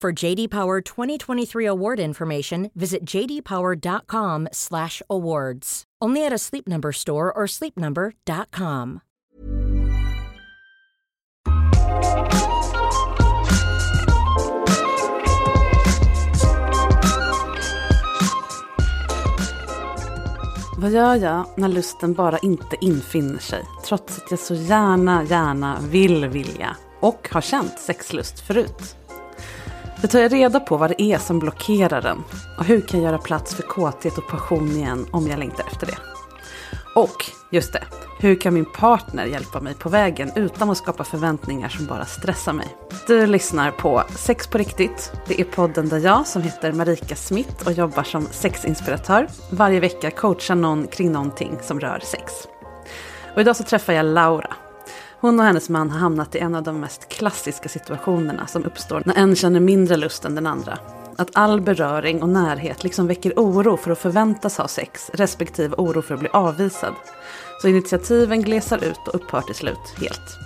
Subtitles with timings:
[0.00, 5.84] For JD Power 2023 award information, visit jdpower.com/awards.
[6.04, 9.00] Only at a Sleep Number store or sleepnumber.com.
[20.76, 23.64] Vad gör jag när lusten bara inte infinner sig?
[23.84, 28.97] Trots att jag så gärna, gärna vill vilja och har känt sexlust förut.
[30.02, 32.18] Det tar jag reda på vad det är som blockerar den
[32.58, 35.86] och hur kan jag göra plats för kåthet och passion igen om jag längtar efter
[35.86, 35.98] det.
[36.94, 37.84] Och, just det,
[38.20, 42.52] hur kan min partner hjälpa mig på vägen utan att skapa förväntningar som bara stressar
[42.52, 42.76] mig?
[43.06, 45.12] Du lyssnar på Sex på riktigt.
[45.26, 50.10] Det är podden där jag, som heter Marika Smith och jobbar som sexinspiratör, varje vecka
[50.10, 52.32] coachar någon kring någonting som rör sex.
[53.34, 54.56] Och idag så träffar jag Laura.
[55.20, 59.02] Hon och hennes man har hamnat i en av de mest klassiska situationerna som uppstår
[59.06, 60.78] när en känner mindre lust än den andra.
[61.16, 66.02] Att all beröring och närhet liksom väcker oro för att förväntas ha sex, respektive oro
[66.02, 66.94] för att bli avvisad.
[67.62, 70.38] Så initiativen glesar ut och upphör till slut helt.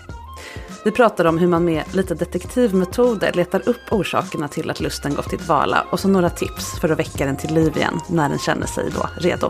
[0.84, 5.28] Vi pratar om hur man med lite detektivmetoder letar upp orsakerna till att lusten gått
[5.28, 8.38] till dvala och så några tips för att väcka den till liv igen när den
[8.38, 9.48] känner sig då redo.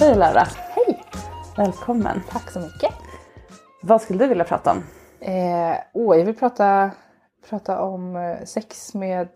[0.00, 0.42] Hej Laura!
[0.74, 1.02] Hej!
[1.56, 2.22] Välkommen!
[2.30, 2.90] Tack så mycket.
[3.82, 4.78] Vad skulle du vilja prata om?
[5.20, 6.90] Eh, åh, jag vill prata,
[7.48, 9.28] prata om eh, sex med...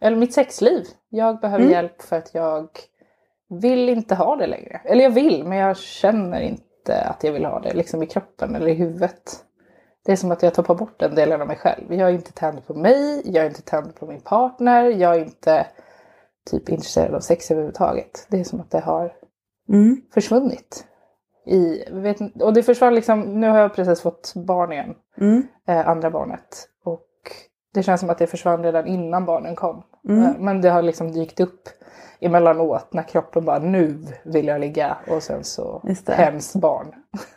[0.00, 0.84] Eller mitt sexliv.
[1.08, 1.72] Jag behöver Mm.
[1.72, 2.68] hjälp för att jag
[3.48, 4.80] vill inte ha det längre.
[4.84, 7.74] Eller jag vill, men jag känner inte att jag vill ha det.
[7.74, 9.44] Liksom i kroppen eller i huvudet.
[10.04, 11.94] Det är som att jag tappar bort den delen av mig själv.
[11.94, 15.20] Jag är inte tänd på mig, jag är inte tänd på min partner, jag är
[15.24, 15.66] inte
[16.50, 18.26] typ intresserad av sex överhuvudtaget.
[18.30, 19.12] Det är som att det har
[19.70, 20.00] Mm.
[20.14, 20.84] försvunnit.
[21.46, 24.94] I, vet, och det försvann liksom, nu har jag precis fått barn igen.
[25.20, 25.46] Mm.
[25.68, 26.68] eh, andra barnet.
[26.84, 27.06] Och
[27.74, 29.82] det känns som att det försvann redan innan barnen kom.
[30.08, 30.24] Mm.
[30.24, 31.68] Eh, men det har liksom dykt upp
[32.20, 36.14] emellanåt när kroppen bara nu vill jag ligga och sen så Just det.
[36.14, 36.94] hems barn.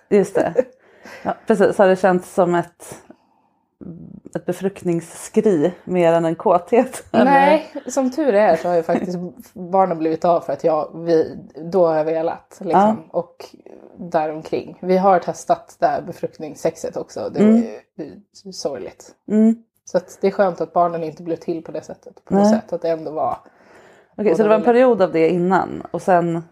[0.10, 0.54] Just det.
[1.24, 3.03] Ja, precis, har det känts som ett,
[4.36, 7.04] ett befruktningsskri mer än en kåthet?
[7.12, 9.18] Nej, som tur är så har ju faktiskt
[9.54, 11.38] barnen blivit av för att jag, vi,
[11.72, 12.58] då har jag velat.
[12.62, 13.46] Liksom, Och
[13.98, 14.78] däromkring.
[14.82, 17.30] Vi har testat det här befruktningssexet också.
[17.34, 17.56] Det Mm.
[17.56, 17.80] ju
[18.46, 19.12] ju sorgligt.
[19.28, 19.56] Mm.
[19.86, 22.26] Så att det är skönt att barnen inte blev till på det sättet.
[22.26, 23.38] På något sätt att det ändå var
[24.18, 26.44] Okej, så det var en period av det innan och sen,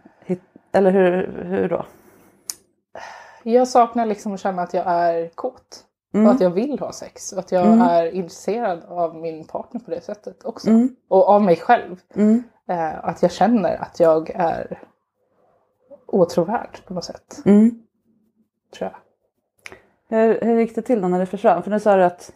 [0.72, 1.86] eller hur, hur då?
[3.44, 5.84] Jag saknar liksom att känna att jag är kåt.
[6.14, 6.28] Mm.
[6.28, 7.34] Och att jag vill ha sex.
[7.34, 7.82] Och att jag Mm.
[7.82, 10.70] är intresserad av min partner på det sättet också.
[10.70, 10.96] Mm.
[11.08, 12.00] Och av mig själv.
[12.16, 12.44] Mm.
[12.70, 14.80] Eh, att jag känner att jag är
[16.08, 17.42] åtråvärd på något sätt.
[17.46, 17.82] Mm.
[18.78, 18.98] Tror jag.
[20.18, 21.64] Hur, hur gick det till då när det försvann?
[21.64, 22.32] För nu sa du att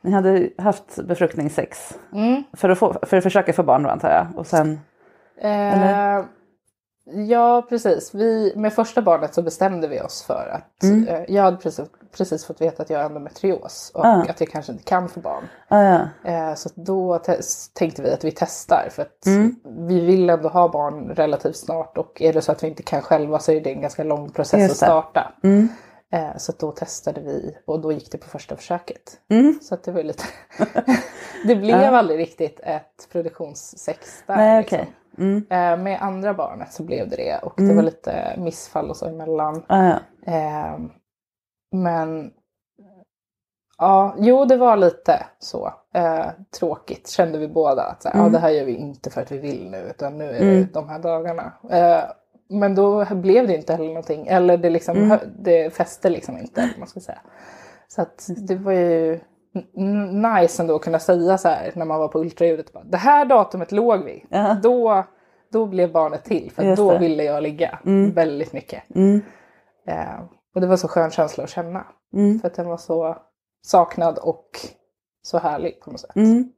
[0.00, 2.42] ni hade haft befruktningssex Mm.
[2.52, 4.26] för att, få, för att försöka få barn då antar jag.
[4.38, 4.80] Och sen,
[5.36, 6.24] Eh,
[7.04, 8.14] ja, precis.
[8.14, 11.08] Vi, med första barnet så bestämde vi oss för att Mm.
[11.08, 14.22] eh, jag hade precis, precis fått veta att jag har endometrios och Ah.
[14.28, 15.44] att jag kanske inte kan få barn.
[15.68, 16.30] ah, ja.
[16.30, 17.40] Eh, så då te-
[17.74, 19.56] tänkte vi att vi testar för att Mm.
[19.88, 23.02] vi vill ändå ha barn relativt snart och är det så att vi inte kan
[23.02, 25.32] själva så är det en ganska lång process att starta.
[25.42, 25.68] Mm.
[26.12, 29.18] Eh, så då testade vi och då gick det på första försöket.
[29.30, 29.58] Mm.
[29.62, 30.24] Så det var lite...
[31.46, 34.36] det blev aldrig riktigt ett produktionssex där.
[34.36, 34.78] Nej, liksom.
[35.18, 35.36] Mm.
[35.50, 37.76] Eh, med andra barnet så blev det det och det Mm.
[37.76, 39.64] var lite missfall och så emellan.
[39.68, 39.98] Ah, ja.
[40.32, 40.78] Eh,
[41.72, 42.30] men
[43.78, 46.26] ja, jo det var lite så eh,
[46.58, 47.82] tråkigt kände vi båda.
[47.82, 48.32] Att så här, ja, Mm.
[48.32, 50.54] det här gör vi inte för att vi vill nu utan nu är Mm.
[50.56, 51.52] det de här dagarna.
[51.70, 52.04] Eh,
[52.48, 54.26] men då blev det inte heller någonting.
[54.26, 55.18] Eller det, liksom, Mm.
[55.38, 56.70] det fäste liksom inte.
[56.78, 57.18] Man ska säga.
[57.88, 59.20] Så att det var ju
[60.32, 62.72] nice ändå att kunna säga så här när man var på ultraljudet.
[62.72, 64.24] Bara, det här datumet låg vi.
[64.28, 64.56] Ja.
[64.62, 65.04] Då,
[65.52, 66.50] då blev barnet till.
[66.54, 68.10] För då ville jag ligga Mm.
[68.12, 68.82] väldigt mycket.
[68.94, 69.20] Mm.
[69.86, 70.20] Eh,
[70.54, 71.86] och det var så skön känsla att känna.
[72.14, 72.40] Mm.
[72.40, 73.16] För att den var så
[73.62, 74.48] saknad och
[75.22, 76.16] så härlig på något sätt.
[76.16, 76.52] Mm.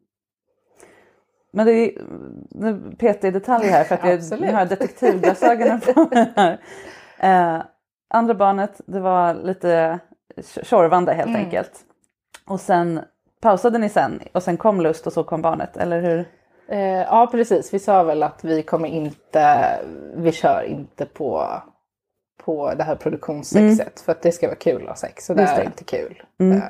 [1.52, 2.02] Men det är,
[2.50, 4.50] nu petar jag i detalj här för att jag Absolut.
[4.54, 6.60] har detektivglasögonen på mig här.
[7.18, 7.62] Eh,
[8.10, 9.98] andra barnet, det var lite
[10.62, 11.44] tjorvande helt Mm.
[11.44, 11.80] enkelt.
[12.48, 13.00] Och sen
[13.40, 16.24] pausade ni sen och sen kom lust och så kom barnet, eller hur?
[16.68, 19.78] Eh, ja precis, vi sa väl att vi kommer inte,
[20.16, 21.48] vi kör inte på,
[22.44, 24.00] på det här produktionssexet.
[24.00, 25.50] För att det ska vara kul att ha sex och det Mm.
[25.50, 25.66] Just är det.
[25.66, 26.22] inte kul.
[26.40, 26.56] Mm.
[26.58, 26.62] Eh,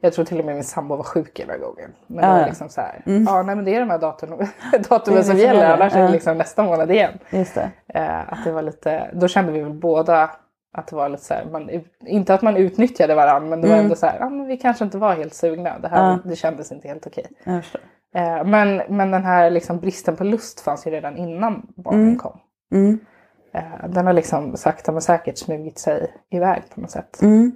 [0.00, 1.90] jag tror till och med min sambo var sjuk hela gången.
[2.06, 3.24] Men Ja, det var liksom så här, Mm.
[3.24, 3.98] ja nej men det är de här
[4.70, 7.18] Det är datumen det som gäller, annars är det liksom nästa månad igen.
[7.30, 7.70] Just det.
[7.94, 10.30] Eh, att det var lite, då kände vi väl båda
[10.72, 11.70] att det var lite så här, man,
[12.06, 13.84] inte att man utnyttjade varandra men det var Mm.
[13.84, 15.78] ändå så här, ja men vi kanske inte var helt sugna.
[15.78, 16.18] Det, här, Ja.
[16.24, 17.26] det kändes inte helt okej.
[18.14, 22.16] Eh, men, men den här liksom bristen på lust fanns ju redan innan barnen Mm.
[22.18, 22.38] kom.
[22.72, 22.98] Mm.
[23.54, 27.22] Eh, den har liksom sakta men säkert smugit sig iväg på något sätt.
[27.22, 27.52] Mm.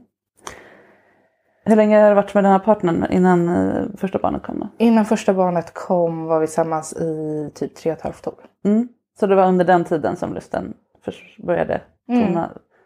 [1.67, 4.69] Hur länge har du varit med den här partnern innan eh, första barnet kom då?
[4.79, 8.35] Innan första barnet kom var vi tillsammans i typ tre och ett halvt år.
[8.65, 8.89] Mm.
[9.21, 10.75] Så det var under den tiden som lusten
[11.39, 12.39] började Mm.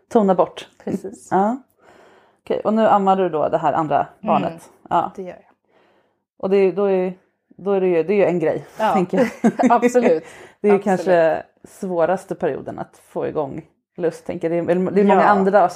[0.08, 0.68] Tona, bort?
[0.84, 1.56] Precis, Ja.
[2.44, 4.50] Okej, och nu ammar du då det här andra barnet?
[4.50, 4.60] Mm.
[4.90, 5.12] Ja.
[5.16, 5.44] det gör jag.
[6.38, 7.12] Och det, då, är,
[7.48, 8.66] då är det ju det är ju en grej.
[8.78, 9.52] Ja, tänker jag.
[9.72, 10.24] Absolut.
[10.60, 10.84] Det är ju absolut.
[10.84, 13.62] kanske svåraste perioden att få igång
[13.96, 14.26] lust.
[14.26, 14.66] Tänker jag.
[14.66, 15.26] Det är, det är många Ja.
[15.28, 15.68] andra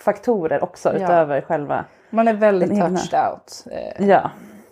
[0.00, 1.84] faktorer också utöver själva.
[2.10, 2.98] Man är väldigt Den egna.
[2.98, 4.30] touched out eh, Ja,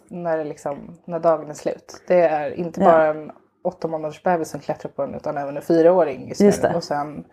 [0.08, 2.02] när, liksom, när dagen är slut.
[2.06, 3.32] Det är inte bara en
[3.64, 6.68] åtta månaders bebis som klättrar på den utan även en fyraåring just, Just nu.
[6.74, 7.24] Och sen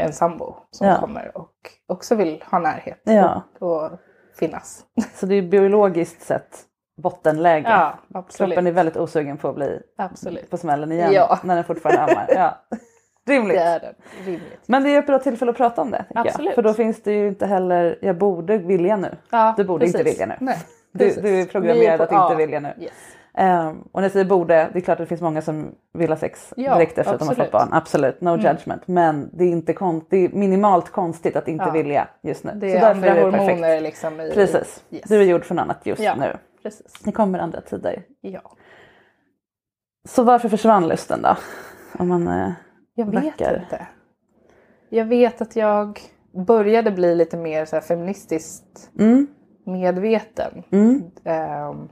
[0.00, 1.00] en sambo som Ja.
[1.00, 1.52] kommer och
[1.88, 3.42] också vill ha närhet Ja.
[3.60, 3.90] och, och
[4.38, 4.84] finnas.
[5.14, 6.58] så det är biologiskt sett
[7.02, 7.68] bottenläge.
[7.68, 8.52] Ja, absolut.
[8.54, 10.50] Kroppen är väldigt osugen på att bli absolut.
[10.50, 11.38] på smällen igen Ja.
[11.42, 12.26] när den fortfarande ammar.
[12.28, 12.58] Ja.
[13.28, 13.56] Rimligt.
[13.56, 13.94] Det är den.
[14.24, 14.62] Rimligt.
[14.66, 15.96] Men det är ett bra tillfälle att prata om det.
[15.98, 16.26] tänker Jag.
[16.26, 16.54] Absolut.
[16.54, 19.16] För då finns det ju inte heller, jag borde vilja nu.
[19.30, 20.34] Ja, Du borde inte vilja nu.
[20.40, 20.58] Nej,
[20.92, 21.22] Du, precis.
[21.22, 22.74] du är programmerad på- att inte ja, vilja nu.
[22.80, 22.92] Yes.
[23.40, 26.08] Ehm, och när jag säger borde, det är klart att det finns många som vill
[26.10, 27.52] ha sex Ja, direkt efter att de har fått absolut.
[27.52, 27.68] barn.
[27.72, 28.40] Absolut, no Mm.
[28.46, 28.88] judgment.
[28.88, 31.72] Men det är, inte kon- det är minimalt konstigt att inte Ja.
[31.72, 32.52] vilja just nu.
[32.54, 33.82] Det Så är därför andra är det hormoner perfekt.
[33.82, 34.30] liksom i...
[34.34, 35.02] Precis, Yes.
[35.08, 36.14] du är gjord för något annat just Ja.
[36.14, 36.36] nu.
[36.62, 36.92] Precis.
[37.04, 38.02] Det kommer andra tider.
[38.20, 38.40] Ja.
[40.08, 41.36] Så varför försvann lusten då?
[41.98, 42.50] Om man, eh,
[42.94, 43.60] Jag vet Backar.
[43.64, 43.86] inte.
[44.88, 46.00] Jag vet att jag
[46.46, 49.26] började bli lite mer så feministiskt mm,
[49.66, 51.88] medveten mm, ehm,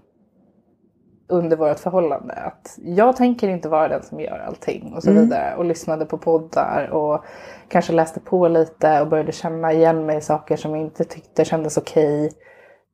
[1.29, 2.35] under vårt förhållande.
[2.35, 5.23] Att jag tänker inte vara den som gör allting och så Mm.
[5.23, 5.57] vidare.
[5.57, 7.25] Och lyssnade på poddar och
[7.69, 11.45] kanske läste på lite och började känna igen mig i saker som jag inte tyckte
[11.45, 12.33] kändes okej.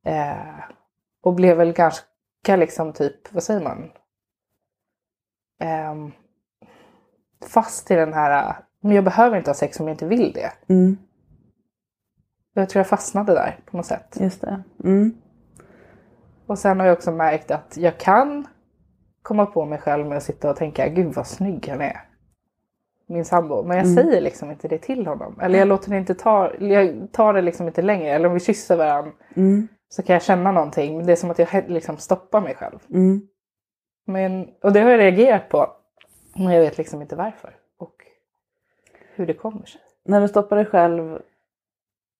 [0.06, 0.64] Eh,
[1.22, 3.90] och blev väl ganska liksom typ, vad säger man?
[5.60, 6.12] Ehm,
[7.46, 10.52] fast i den här, men jag behöver inte ha sex om jag inte vill det.
[10.74, 10.96] mm,
[12.54, 14.16] Jag tror jag fastnade där på något sätt.
[14.20, 14.62] just det.
[14.84, 15.14] Mm,
[16.46, 18.46] Och sen har jag också märkt att jag kan
[19.22, 22.00] komma på mig själv med att sitta och tänka gud vad snygg han är.
[23.06, 23.62] Min sambo.
[23.62, 23.96] Men jag Mm.
[23.96, 25.40] säger liksom inte det till honom.
[25.40, 28.10] Eller jag låter det inte ta, jag tar det liksom inte längre.
[28.10, 30.96] Eller om vi kysser varandra mm, så kan jag känna någonting.
[30.96, 32.78] Men det är som att jag liksom stoppar mig själv.
[32.90, 33.28] mm.
[34.06, 35.66] Men, och det har jag reagerat på.
[36.36, 37.56] Men jag vet liksom inte varför.
[37.78, 37.94] Och
[39.14, 39.80] hur det kommer sig.
[40.04, 41.18] När du stoppar dig själv,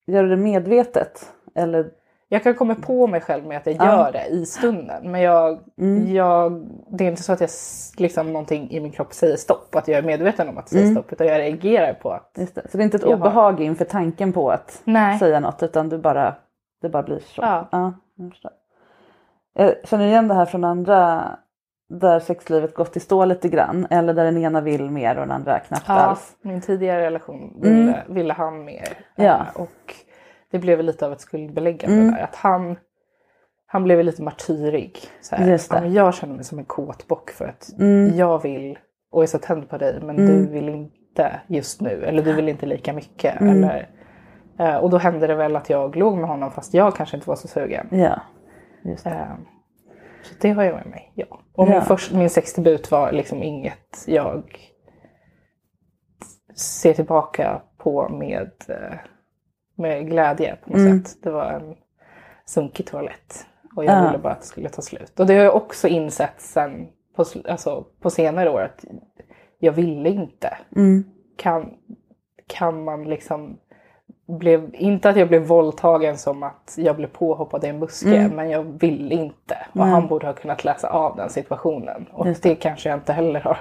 [0.07, 1.33] gör du det medvetet?
[1.55, 1.91] Eller?
[2.29, 3.85] Jag kan komma på mig själv med att jag Ja.
[3.85, 5.11] gör det i stunden.
[5.11, 6.15] Men jag, Mm.
[6.15, 6.67] jag,
[6.99, 7.51] det är inte så att jag
[7.99, 9.75] liksom någonting i min kropp säger stopp.
[9.75, 10.95] Att jag är medveten om att säga Mm.
[10.95, 11.13] stopp.
[11.13, 12.63] Utan jag reagerar på att Just det.
[12.71, 15.19] Så det är inte ett Jag har- obehag inför tanken på att nej.
[15.19, 16.35] säga något utan du bara,
[16.83, 17.43] det bara blir så.
[17.43, 17.69] Ja.
[18.17, 18.51] jag, förstår.
[19.55, 21.25] jag känner igen det här från andra
[21.89, 25.31] där sexlivet gått i stå lite grann eller där den ena vill mer och den
[25.31, 26.37] andra knappt Ja, alls.
[26.43, 28.89] min tidigare relation ville, ville han mer.
[29.17, 29.29] Mm.
[29.31, 29.35] Ja.
[29.35, 29.95] Eh, Och
[30.55, 32.15] det blev lite av ett skuldbeläggande Mm.
[32.15, 32.23] där.
[32.23, 32.77] Att han,
[33.67, 34.99] han blev lite martyrig.
[35.21, 35.77] Så här, Just det.
[35.77, 38.17] "Ja, men jag känner mig som en kåtbock för att Mm.
[38.17, 38.79] jag vill
[39.11, 40.27] och är så tänd på dig men Mm.
[40.27, 42.05] du vill inte just nu.
[42.05, 43.41] Eller du vill inte lika mycket.
[43.41, 43.57] Mm.
[43.65, 43.91] Eller
[44.59, 47.29] Eh, och då hände det väl att jag låg med honom fast jag kanske inte
[47.29, 47.87] var så sugen.
[47.91, 48.21] Ja.
[48.85, 49.11] Just det.
[49.11, 49.35] Eh,
[50.23, 51.41] så det har jag med mig, ja.
[51.55, 51.81] Och min, Ja.
[51.81, 54.43] först, min sexdebut var liksom inget jag
[56.57, 58.97] ser tillbaka på med, eh,
[59.75, 61.05] med glädje på något Mm.
[61.05, 61.17] sätt.
[61.23, 61.75] Det var en
[62.47, 63.47] sunkig toalett.
[63.77, 64.07] Och jag Ja.
[64.07, 65.21] ville bara att det skulle ta slut.
[65.21, 68.85] Och det har jag också insett sen på, alltså, på senare år att
[69.59, 70.57] jag ville inte.
[70.77, 71.05] Mm.
[71.37, 71.75] Kan,
[72.47, 73.59] kan man liksom
[74.27, 78.37] blev, inte att jag blev våldtagen som att jag blev påhoppad i en buske, Mm.
[78.37, 79.67] men jag ville inte.
[79.71, 79.89] Och Nej.
[79.91, 82.07] han borde ha kunnat läsa av den situationen.
[82.13, 82.55] Och det.
[82.55, 83.59] kanske jag inte heller har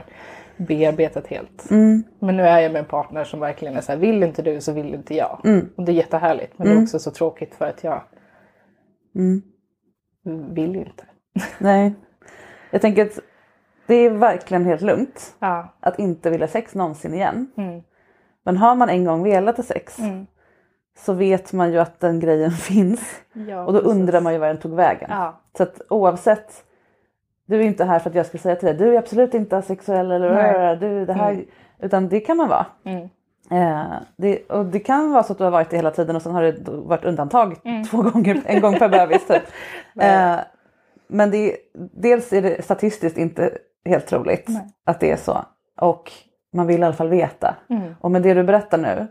[0.57, 1.72] bearbetat helt.
[1.72, 2.03] Mm.
[2.19, 4.62] Men nu är jag med en partner som verkligen är så här, vill inte du
[4.62, 5.41] så vill inte jag.
[5.45, 5.69] Mm.
[5.75, 8.01] Och det är jättehärligt, men det är också så tråkigt för att jag
[9.15, 9.41] Mm.
[10.53, 11.03] vill inte.
[11.57, 11.93] Nej.
[12.72, 13.19] Jag tänker att
[13.88, 15.74] det är verkligen helt lugnt Ja.
[15.79, 17.51] att inte vilja sex någonsin igen.
[17.57, 17.81] Mm.
[18.45, 20.27] Men har man en gång velat ha sex Mm.
[20.98, 23.22] så vet man ju att den grejen finns.
[23.33, 23.91] Ja, Och då precis.
[23.95, 25.07] undrar man ju var den tog vägen.
[25.12, 25.41] Ja.
[25.57, 26.63] Så att oavsett,
[27.46, 29.58] du är inte här för att jag ska säga till dig, du är absolut inte
[29.58, 30.78] asexuell eller Nej.
[30.78, 31.44] du, det här,
[31.82, 32.66] utan det kan man vara.
[32.86, 33.10] Mm.
[33.52, 36.22] Eh, det, och det kan vara så att du har varit det hela tiden och
[36.22, 37.84] sen har det varit undantag Mm.
[37.84, 39.28] två gånger, en gång per bebis.
[39.28, 39.44] Typ.
[40.02, 40.36] eh,
[41.08, 41.58] men det,
[41.94, 44.50] dels är det statistiskt inte helt troligt
[44.86, 45.46] att det är så.
[45.82, 46.12] Och
[46.54, 47.56] man vill i alla fall veta.
[47.70, 47.96] Mm.
[48.02, 49.08] Och med det du berättar nu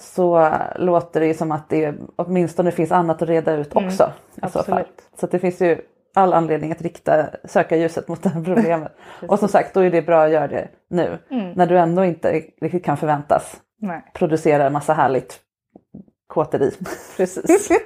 [0.00, 4.12] så låter det ju som att det åtminstone finns annat att reda ut också.
[4.34, 4.64] I så fall.
[4.66, 4.78] Mm.
[4.78, 5.02] absolut.
[5.20, 5.80] Så det finns ju
[6.18, 8.92] all anledning att rikta sökarljuset mot det här problemet.
[9.28, 11.18] och som sagt, då är det bra att göra det nu.
[11.30, 11.52] Mm.
[11.52, 15.40] När du ändå inte riktigt kan förväntas Nej, producera en massa härligt
[16.26, 16.70] kåteri.
[17.16, 17.70] precis.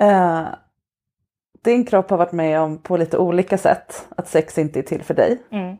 [0.00, 0.46] Eh,
[1.64, 5.02] din kropp har varit med om på lite olika sätt att sex inte är till
[5.02, 5.42] för dig.
[5.50, 5.76] Mm.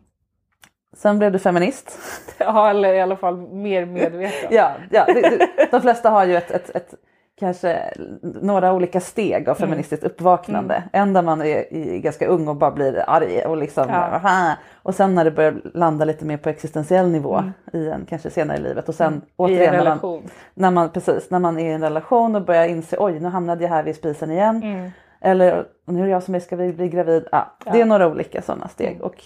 [0.96, 1.98] Sen blev du feminist.
[2.38, 4.48] Ja, eller i alla fall mer medveten.
[4.50, 6.94] Ja, ja det, det, de flesta har ju ett, ett, ett
[7.40, 10.82] kanske några olika steg av feministiskt uppvaknande.
[10.92, 14.56] En där man är, är ganska ung och bara blir arg och liksom Ja.
[14.82, 17.42] Och sen när det börjar landa lite mer på existentiell nivå
[17.72, 18.88] i en kanske senare i livet.
[18.88, 20.22] Och sen en återigen när man,
[20.54, 23.62] när man precis när man är i en relation och börjar inse oj nu hamnade
[23.62, 24.62] jag här vid spisen igen.
[24.62, 24.90] Mm.
[25.20, 27.28] Eller nu är det jag som är, ska vi bli gravid?
[27.32, 29.02] Ja, Det är några olika sådana steg.
[29.02, 29.24] Och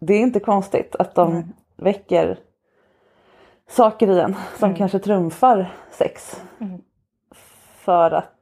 [0.00, 2.38] det är inte konstigt att de väcker
[3.68, 6.42] saker i en som kanske trumfar sex.
[7.88, 8.10] Mm.
[8.10, 8.34] För att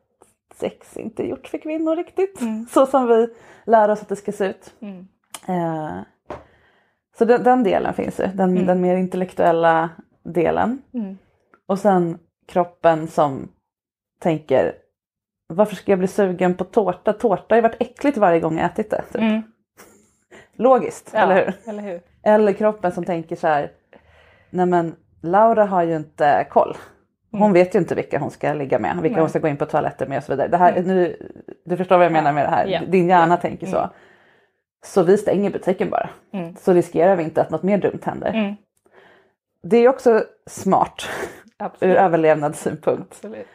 [0.55, 3.29] sex inte är gjort för kvinnor riktigt så som vi
[3.65, 4.75] lär oss att det ska se ut.
[4.81, 5.09] Mm.
[5.49, 6.01] Eh,
[7.19, 9.91] så den, den delen finns ju, den, den mer intellektuella
[10.23, 10.83] delen.
[10.95, 11.19] Mm.
[11.67, 13.49] Och sen kroppen som
[14.21, 14.75] tänker
[15.49, 17.13] varför ska jag bli sugen på tårta?
[17.13, 19.03] Tårta har ju varit äckligt varje gång jag ätit det.
[19.13, 19.21] Typ.
[19.21, 19.43] Mm.
[20.57, 21.71] Logiskt, Ja, eller hur?
[21.71, 22.01] Eller hur?
[22.23, 23.73] Eller kroppen som tänker så här,
[24.51, 26.77] nej men Laura har ju inte koll.
[27.33, 29.21] Hon vet ju inte vilka hon ska ligga med, vilka Nej.
[29.21, 30.49] hon ska gå in på toaletten med och så vidare.
[30.49, 31.17] Det här, nu,
[31.65, 32.81] du förstår vad jag menar med det här, Ja.
[32.89, 33.91] din hjärna tänker så.
[34.85, 36.09] Så vi stänger butiken bara.
[36.33, 36.57] Mm.
[36.57, 38.29] Så riskerar vi inte att något mer dumt händer.
[38.35, 38.55] Mm.
[39.63, 41.09] Det är också smart
[41.59, 41.97] ur Absolut.
[41.97, 43.13] överlevnadssynpunkt.
[43.13, 43.47] Absolut.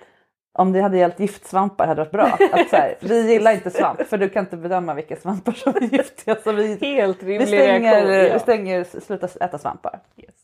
[0.53, 2.47] Om det hade gällt giftsvampar hade det varit bra.
[2.61, 5.75] Att så här, vi gillar inte svamp för du kan inte bedöma vilka svampar som
[5.75, 6.35] är giftiga.
[6.43, 8.13] Så vi, Helt rimlig vi stänger, reaktion.
[8.27, 8.33] Ja.
[8.33, 9.99] vi stänger sluta äta svampar.
[10.17, 10.35] Yes.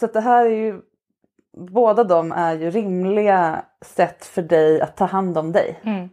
[0.00, 0.80] Så det här är ju,
[1.56, 5.80] båda de är ju rimliga sätt för dig att ta hand om dig.
[5.84, 6.08] Mm.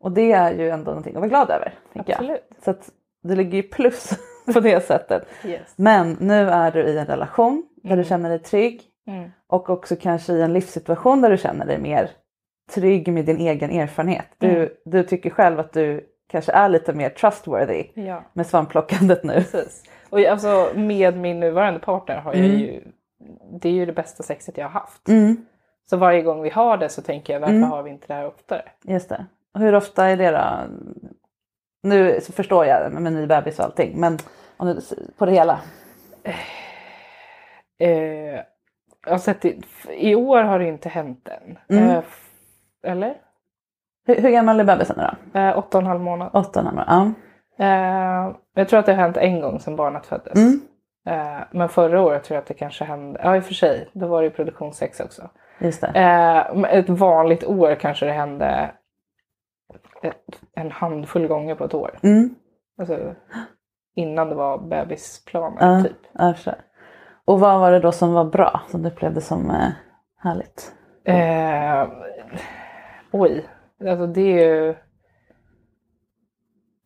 [0.00, 1.74] Och det är ju ändå någonting att vara glad över.
[1.92, 2.18] Tänker jag.
[2.20, 2.48] Absolut.
[2.64, 2.88] Så att
[3.22, 4.10] det ligger ju plus
[4.54, 5.26] på det sättet.
[5.44, 5.72] Yes.
[5.76, 9.30] Men nu är du i en relation där du känner dig trygg Mm.
[9.46, 12.10] och också kanske i en livssituation där du känner dig mer
[12.74, 14.26] trygg med din egen erfarenhet.
[14.38, 14.68] Du, Mm.
[14.84, 19.34] du tycker själv att du kanske är lite mer trustworthy Ja, med svampplockandet nu.
[19.34, 19.82] precis.
[20.10, 22.80] Och alltså med min nuvarande partner har jag ju,
[23.60, 25.08] det är ju det bästa sexet jag har haft.
[25.08, 25.46] Mm,
[25.90, 27.70] Så varje gång vi har det så tänker jag varför Mm.
[27.70, 28.62] har vi inte det här oftare?
[28.82, 29.26] just det.
[29.54, 30.44] Och Hur ofta är det då?
[31.82, 34.18] Nu förstår jag med ny bebis och allting men
[34.56, 34.80] om du,
[35.18, 35.60] på det hela.
[37.78, 38.40] Eh,
[39.04, 39.54] jag har sett det,
[39.90, 41.58] I år har det inte hänt än.
[41.78, 41.90] Mm.
[41.90, 42.02] Eh,
[42.82, 43.14] eller?
[44.06, 45.38] Hur, hur gammal är bebisen nu då?
[45.40, 46.30] Eh, åtta och en halv månad.
[46.32, 46.86] Åtta månader?
[46.88, 47.12] Ja.
[47.64, 50.34] Eh, jag tror att det har hänt en gång sedan barnet föddes.
[50.38, 50.60] Mm.
[51.06, 53.90] Eh, men förra året tror jag att det kanske hände, ja i och för sig,
[53.92, 55.30] då var det ju produktionssex också.
[55.58, 55.86] Just det.
[55.94, 58.74] Eh, ett vanligt år kanske det hände
[60.54, 61.98] en handfull gånger på ett år.
[62.02, 62.34] Mm.
[62.78, 63.14] Alltså,
[63.94, 66.36] innan det var bebisplanen Ja, typ.
[66.36, 66.54] förstår.
[67.24, 69.68] Och vad var det då som var bra som du upplevde som eh,
[70.18, 70.74] härligt?
[71.04, 71.88] Eh,
[73.12, 73.46] oj,
[73.80, 74.74] alltså det är ju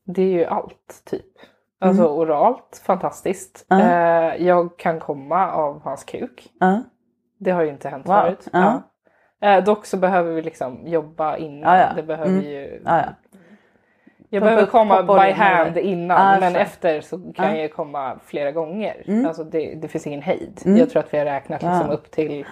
[0.04, 1.26] det är ju allt typ.
[1.80, 3.66] Alltså oralt, fantastiskt.
[3.68, 3.80] Ja.
[3.80, 6.48] Eh, jag kan komma av hans kuk.
[6.60, 6.82] Ja.
[7.38, 8.14] Det har ju inte hänt Wow.
[8.22, 8.48] förut.
[9.42, 11.96] Eh, dock så behöver vi liksom jobba innan.
[11.96, 12.44] Det behöver Mm.
[12.44, 12.82] ju...
[12.84, 13.04] Ja, ja.
[14.30, 17.56] Jag Ploppa behöver komma by hand innan men efter så kan Ja.
[17.56, 19.04] jag komma flera gånger.
[19.06, 19.26] Mm.
[19.26, 20.62] Alltså det, det finns ingen hejd.
[20.64, 20.78] Mm.
[20.78, 22.46] Jag tror att vi har räknat liksom upp till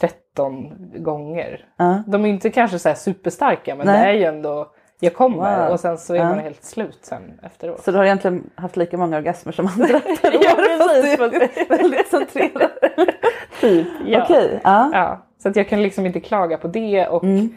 [0.00, 0.72] 13
[1.02, 1.68] gånger.
[2.06, 4.00] De är inte kanske så superstarka men Nej.
[4.00, 5.72] det är ju ändå jag kommer Wow.
[5.72, 6.24] och sen så är Ja.
[6.28, 7.82] man helt slut sen efteråt.
[7.84, 9.86] Så du har egentligen haft lika många orgasmer som andra
[10.22, 11.70] per Ja, år, precis.
[11.70, 12.72] väldigt centrerat.
[13.60, 13.86] typ.
[14.06, 14.22] Ja.
[14.24, 14.90] Okej, ja.
[14.92, 17.56] Ja, så att jag kan liksom inte klaga på det och Mm.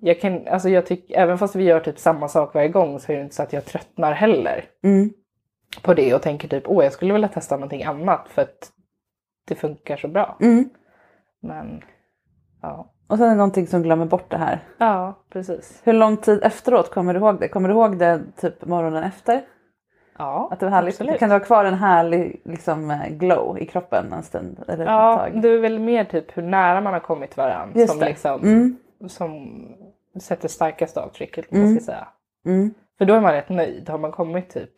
[0.00, 3.12] jag kan, alltså jag tycker, även fast vi gör typ samma sak varje gång så
[3.12, 5.10] är det inte så att jag tröttnar heller Mm.
[5.82, 8.72] på det och tänker typ åh jag skulle vilja testa någonting annat för att
[9.48, 10.36] det funkar så bra.
[10.40, 10.68] Mm.
[11.42, 11.82] Men
[12.62, 14.58] ja, Och sen är det någonting som glömmer bort det här.
[14.78, 15.80] ja precis.
[15.84, 17.48] Hur lång tid efteråt kommer du ihåg det?
[17.48, 19.42] Kommer du ihåg det typ morgonen efter?
[20.18, 20.94] Ja, Att det var härligt?
[20.94, 21.18] absolut.
[21.18, 24.64] Kan du ha kvar en härlig liksom, eh, glow i kroppen en stund?
[24.68, 25.42] Eller ett Ja, tag?
[25.42, 28.76] det är väl mer typ hur nära man har kommit varandra som, liksom, Mm.
[29.08, 29.58] som
[30.20, 31.38] sätter starkast avtryck.
[31.38, 31.72] eller vad Mm.
[31.72, 32.08] man ska säga.
[32.46, 32.74] Mm.
[32.98, 33.88] För då är man rätt nöjd.
[33.88, 34.70] Har man kommit typ,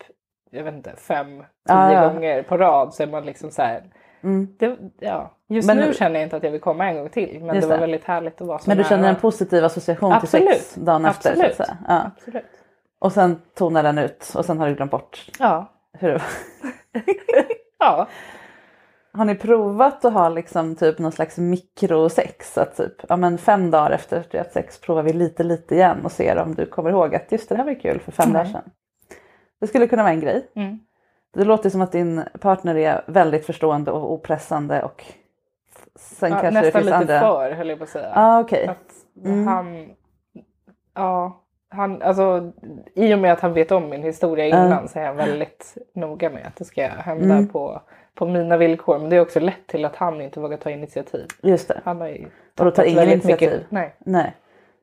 [0.51, 2.09] jag vet inte, fem, tio Ja, ja.
[2.09, 3.83] gånger på rad så är man liksom så här.
[4.23, 4.49] Mm.
[4.59, 5.37] Det, ja.
[5.49, 7.45] Just Men nu känner jag inte att jag vill komma en gång till.
[7.45, 7.81] Men det var det.
[7.81, 10.49] väldigt härligt att vara så Men du känner en positiv association Absolut.
[10.49, 11.35] till sex dagen efter?
[11.35, 11.57] Så att Absolut.
[11.57, 11.79] säga.
[11.89, 12.11] Ja.
[12.17, 12.45] Absolut.
[12.99, 15.73] Och sen tonar den ut och sen har du glömt bort Ja.
[15.99, 16.23] hur det var.
[17.79, 18.07] ja.
[19.13, 22.59] Har ni provat att ha liksom typ någon slags mikrosex?
[22.59, 25.75] Att typ, ja men fem dagar efter att vi haft sex provar vi lite lite
[25.75, 28.29] igen och ser om du kommer ihåg att just det här var kul för fem
[28.29, 28.35] Nej.
[28.35, 28.71] dagar sedan.
[29.61, 30.51] Det skulle kunna vara en grej.
[30.57, 30.79] Mm.
[31.33, 35.05] Det låter som att din partner är väldigt förstående och opressande och
[35.95, 37.21] sen ja kanske det nästan finns lite andra.
[37.21, 38.13] för höll jag på att säga.
[38.15, 38.69] Ja okej.
[38.69, 39.47] Att Mm.
[39.47, 39.89] han,
[40.95, 42.53] ja, han, alltså
[42.95, 46.31] i och med att han vet om min historia innan så är han väldigt noga
[46.31, 47.49] med att det ska hända Mm.
[47.49, 47.83] på,
[48.15, 48.99] på mina villkor.
[48.99, 51.27] Men det är också lätt till att han inte vågar ta initiativ.
[51.43, 51.81] Just det.
[51.85, 52.25] Han har ju
[52.59, 53.67] Och då tar ingen väldigt mycket- initiativ?
[53.69, 54.37] Nej, Nej.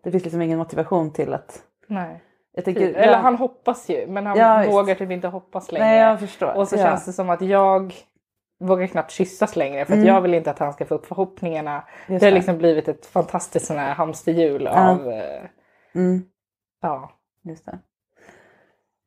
[0.04, 1.64] Det finns liksom ingen motivation till att...
[1.88, 2.22] nej.
[2.58, 2.96] Jag tänker, Typ.
[2.98, 3.18] Eller ja.
[3.18, 5.86] han hoppas ju men han Ja, vågar typ inte hoppas längre.
[5.86, 6.54] Nej jag förstår.
[6.58, 6.84] Och så ja.
[6.84, 7.94] känns det som att jag
[8.60, 10.06] vågar knappt kyssas längre för Mm.
[10.06, 11.84] jag vill inte att han ska få upp förhoppningarna.
[12.08, 14.90] Just det har liksom blivit ett fantastiskt sån här hamsterhjul Ja.
[14.90, 15.42] av eh,
[15.96, 16.24] Mm,
[16.82, 17.12] ja.
[17.44, 17.80] just det.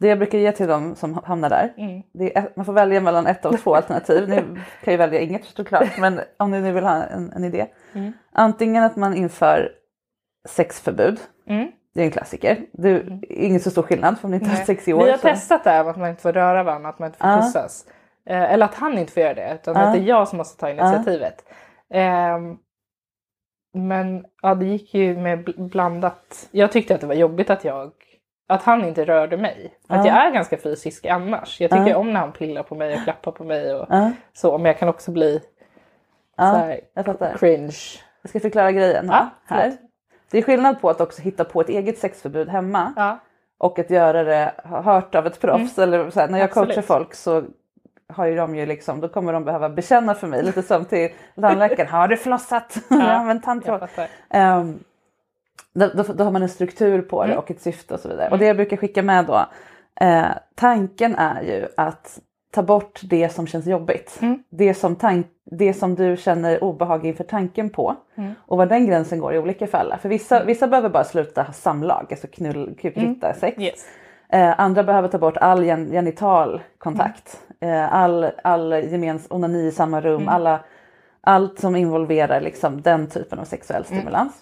[0.00, 2.02] det jag brukar ge till dem som hamnar där Mm.
[2.34, 4.28] Är, man får välja mellan ett av två alternativ.
[4.28, 4.36] Ni
[4.84, 7.66] kan ju välja inget såklart, men om ni nu vill ha en, en idé.
[7.92, 8.12] Mm.
[8.32, 9.72] Antingen att man inför
[10.48, 11.20] sexförbud.
[11.46, 11.72] Mm.
[11.94, 12.66] Det är en klassiker.
[12.72, 15.04] Det är ingen så stor skillnad för om ni inte har sex i år.
[15.04, 17.18] Vi har så- testat det här att man inte får röra varandra, att man inte
[17.18, 17.36] får Ja.
[17.36, 17.86] pussas.
[18.26, 19.80] Eh, eller att han inte får göra det, utan Ja.
[19.82, 21.44] att det är jag som måste ta initiativet.
[21.94, 22.56] Ehm,
[23.74, 26.48] men ja, det gick ju med bl- blandat.
[26.50, 27.92] Jag tyckte att det var jobbigt att jag
[28.48, 29.74] att han inte rörde mig.
[29.88, 30.12] För att Ja.
[30.16, 31.60] jag är ganska fysisk annars.
[31.60, 33.88] Jag tycker om när han pillar på mig och klappar på mig och
[34.32, 34.58] så.
[34.58, 35.40] Men jag kan också bli
[36.38, 36.80] så här
[37.38, 37.72] cringe.
[38.22, 39.72] Jag ska förklara grejen Ja, här.
[40.30, 43.18] Det är skillnad på att också hitta på ett eget sexförbud hemma Ja.
[43.58, 45.78] och att göra det hört av ett proffs.
[45.78, 46.68] Eller så här, när jag Absolut.
[46.68, 47.42] coachar folk så
[48.12, 51.08] har ju de ju liksom, då kommer de behöva bekänna för mig lite som till
[51.40, 51.90] tandläkaren.
[51.90, 52.78] Har du flossat?
[52.90, 53.80] Har du använt tandtråd?
[53.80, 54.08] Fattar.
[54.30, 54.78] Ehm,
[55.74, 57.38] då, då, då har man en struktur på det Mm.
[57.38, 58.30] och ett syfte och så vidare.
[58.30, 59.46] Och det jag brukar skicka med då,
[60.00, 62.18] eh, tanken är ju att
[62.52, 64.18] ta bort det som känns jobbigt.
[64.22, 64.42] Mm.
[64.50, 67.96] Det, som tank, det som du känner obehag inför tanken på.
[68.14, 68.32] Mm.
[68.46, 69.94] Och var den gränsen går i olika fall.
[70.02, 73.58] För vissa, vissa behöver bara sluta ha samlag, alltså knull, kukhitta, sex.
[73.58, 73.86] Yes.
[74.28, 77.40] Eh, andra behöver ta bort all gen- genital kontakt.
[77.60, 80.28] Eh, all all gemens onani i samma rum.
[80.28, 80.60] Alla,
[81.20, 84.32] allt som involverar liksom, den typen av sexuell stimulans.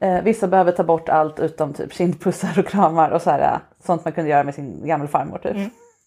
[0.00, 3.58] Eh, vissa behöver ta bort allt utom typ kindpussar och kramar och så här, eh,
[3.84, 5.38] sånt man kunde göra med sin gamla farmor.
[5.38, 5.56] Typ.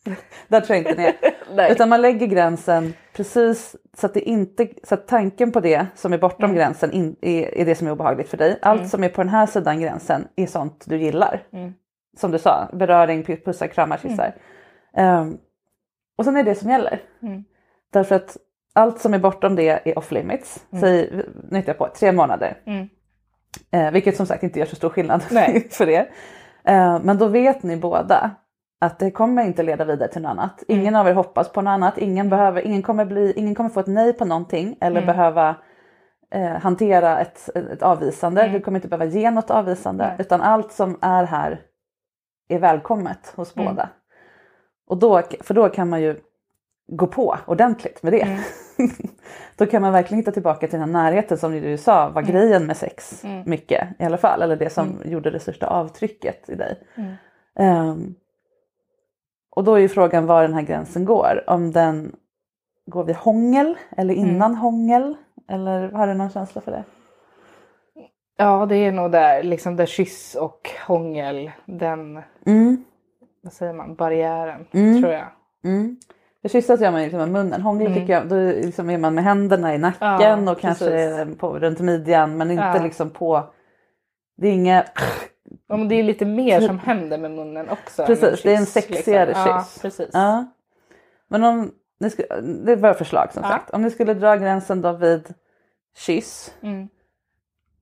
[0.47, 1.15] Där tror jag inte.
[1.55, 1.71] Nej.
[1.71, 6.13] Utan man lägger gränsen precis så att, det inte, så att tanken på det som
[6.13, 8.59] är bortom gränsen in, är, är det som är obehagligt för dig.
[8.61, 11.43] Allt som är på den här sidan gränsen är sånt du gillar.
[12.17, 14.35] Som du sa, beröring, pu- pussar, kramar, kyssar.
[14.97, 15.37] Ehm,
[16.17, 17.01] och sen är det det som gäller.
[17.21, 17.43] Mm.
[17.93, 18.37] Därför att
[18.73, 20.65] allt som är bortom det är off limits.
[20.79, 21.09] Säg,
[21.49, 22.57] nu hittar jag på, tre månader.
[22.65, 22.89] Mm.
[23.71, 25.23] Eh, vilket som sagt inte gör så stor skillnad
[25.69, 26.09] för er.
[26.65, 28.31] Eh, men då vet ni båda
[28.85, 30.63] att det kommer inte leda vidare till något annat.
[30.67, 30.81] Mm.
[30.81, 31.97] Ingen av er hoppas på något annat.
[31.97, 35.15] Ingen, behöver, ingen, kommer, bli, ingen kommer få ett nej på någonting eller Mm.
[35.15, 35.55] behöva
[36.31, 38.47] eh, hantera ett, ett avvisande.
[38.47, 40.15] Du kommer inte behöva ge något avvisande Mm.
[40.17, 40.25] Nej.
[40.25, 41.61] utan allt som är här
[42.49, 43.67] är välkommet hos Mm.
[43.67, 43.89] båda.
[44.87, 46.15] Och då, för då kan man ju
[46.87, 48.21] gå på ordentligt med det.
[48.21, 48.41] Mm.
[49.57, 52.65] då kan man verkligen hitta tillbaka till den här närheten som du sa var grejen
[52.65, 53.23] med sex.
[53.23, 53.43] Mm.
[53.49, 54.41] Mycket i alla fall.
[54.41, 56.77] Eller det som gjorde det största avtrycket i dig.
[56.95, 58.15] Mm.
[59.55, 61.43] Och då är ju frågan var den här gränsen går.
[61.47, 62.15] Om den
[62.85, 64.29] går vid hångel eller Mm.
[64.29, 65.15] innan hångel.
[65.49, 66.83] Eller har du någon känsla för det?
[68.37, 72.83] Ja, det är nog där, liksom där kyss och hångel, den, Mm.
[73.43, 75.01] vad säger man, barriären Mm.
[75.01, 75.25] tror jag.
[75.63, 75.97] Mm.
[76.41, 77.61] För kyssas gör man ju liksom med munnen.
[77.61, 77.99] Hångel Mm.
[77.99, 81.79] tycker jag, då liksom är man med händerna i nacken Ja, och kanske på, runt
[81.79, 82.83] midjan men inte Ja.
[82.83, 83.43] liksom på...
[84.37, 84.83] Det är inga...
[85.73, 88.05] Ja, men det är lite mer som händer med munnen också.
[88.05, 89.47] Precis, det är en kyss, sexigare liksom.
[89.47, 89.81] Ja, kyss.
[89.81, 90.09] precis.
[90.13, 90.45] Ja.
[91.27, 93.49] Men om ni skulle, det är bara förslag som Ja.
[93.49, 93.69] sagt.
[93.69, 95.33] Om ni skulle dra gränsen då vid
[95.97, 96.87] kyss Mm.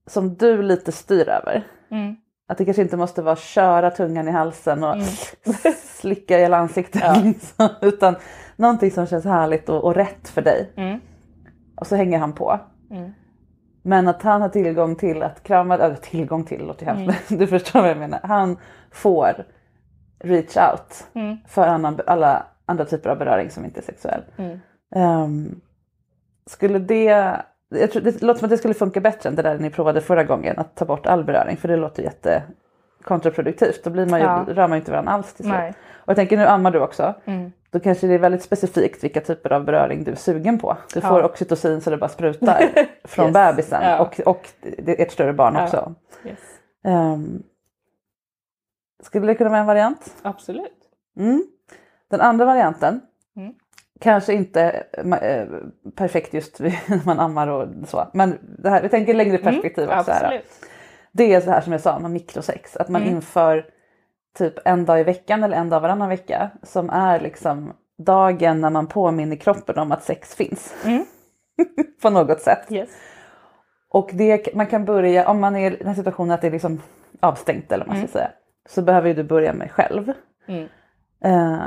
[0.08, 1.67] som du lite styr över.
[1.91, 2.15] Mm.
[2.47, 5.06] Att det kanske inte måste vara köra tungan i halsen och Mm.
[5.84, 7.01] slicka i hela ansiktet.
[7.06, 7.21] Ja.
[7.23, 8.15] Liksom, utan
[8.56, 10.73] någonting som känns härligt och, och rätt för dig.
[10.77, 10.99] Mm.
[11.75, 12.60] Och så hänger han på.
[13.85, 13.89] Mm.
[14.05, 16.97] Men att han har tillgång till att krama, eller tillgång till låter Mm.
[17.03, 18.19] hemskt, du förstår vad jag menar.
[18.23, 18.57] Han
[18.91, 19.45] får
[20.19, 21.37] reach out Mm.
[21.47, 24.21] för annan, alla andra typer av beröring som inte är sexuell.
[24.37, 24.59] Mm.
[24.95, 25.61] Ehm,
[26.45, 27.35] skulle det,
[27.69, 30.01] jag tror, det låter som att det skulle funka bättre än det där ni provade
[30.01, 32.43] förra gången, att ta bort all beröring, för det låter jätte
[33.03, 33.83] kontraproduktivt.
[33.83, 34.45] Då blir man ju, Ja.
[34.47, 35.75] rör man ju inte varandra alls till slut.
[35.93, 37.13] Och jag tänker nu ammar du också.
[37.25, 37.51] Mm.
[37.71, 40.77] Då kanske det är väldigt specifikt vilka typer av beröring du är sugen på.
[40.93, 41.07] Du Ja.
[41.07, 42.69] får oxytocin så det bara sprutar
[43.07, 43.34] från Yes.
[43.34, 43.99] bebisen Ja.
[44.01, 44.49] och, och
[44.88, 45.63] ett större barn Ja.
[45.63, 45.95] också.
[46.25, 46.39] Yes.
[46.86, 47.43] Ehm,
[49.03, 50.15] skulle det kunna vara en variant?
[50.21, 50.77] Absolut.
[51.19, 51.43] Mm.
[52.10, 53.01] Den andra varianten,
[53.36, 53.53] Mm.
[53.99, 54.84] kanske inte
[55.21, 55.45] eh,
[55.95, 60.12] perfekt just när man ammar och så, men det här, vi tänker längre perspektiv också.
[60.12, 60.23] Här.
[60.23, 60.38] Mm.
[60.38, 60.67] Absolut.
[61.12, 63.15] Det är så här som jag sa med mikrosex, att man Mm.
[63.15, 63.65] inför
[64.37, 67.73] typ en dag i veckan eller en dag varannan vecka som är liksom
[68.05, 70.75] dagen när man påminner kroppen om att sex finns.
[70.85, 71.05] Mm.
[72.01, 72.71] På något sätt.
[72.71, 72.89] Yes.
[73.89, 76.81] Och det, man kan börja, om man är i den situationen att det är liksom
[77.19, 78.31] avstängt eller vad man ska säga,
[78.69, 80.13] så behöver ju du börja med själv.
[80.47, 80.67] Mm.
[81.23, 81.63] Eh,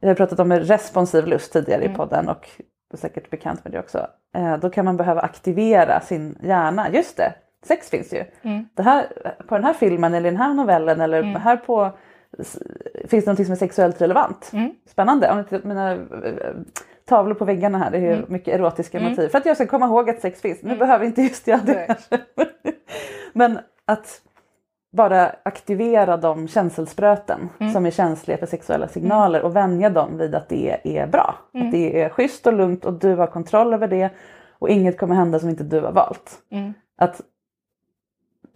[0.00, 1.92] jag har pratat om responsiv lust tidigare Mm.
[1.92, 2.50] i podden och
[2.90, 4.06] du är säkert bekant med det också.
[4.36, 6.90] Eh, då kan man behöva aktivera sin hjärna.
[6.90, 7.34] Just det,
[7.66, 8.24] sex finns ju.
[8.42, 8.68] Mm.
[8.74, 9.06] Det här,
[9.48, 11.90] på den här filmen eller den här novellen eller här på
[13.08, 14.50] finns det något som är sexuellt relevant.
[14.52, 14.70] Mm.
[14.86, 15.44] Spännande.
[15.64, 15.98] Mina eh,
[17.04, 18.24] tavlor på väggarna här, det är ju Mm.
[18.28, 19.28] mycket erotiska motiv.
[19.28, 20.62] För att jag ska komma ihåg att sex finns.
[20.62, 21.96] Nu behöver inte just jag det.
[23.32, 24.20] Men att
[24.96, 27.72] bara aktivera de känselspröten Mm.
[27.72, 31.34] som är känsliga för sexuella signaler och vänja dem vid att det är bra.
[31.54, 31.66] Mm.
[31.66, 34.10] Att det är schysst och lugnt och du har kontroll över det
[34.58, 36.38] och inget kommer hända som inte du har valt.
[36.50, 36.74] Mm.
[36.98, 37.20] Att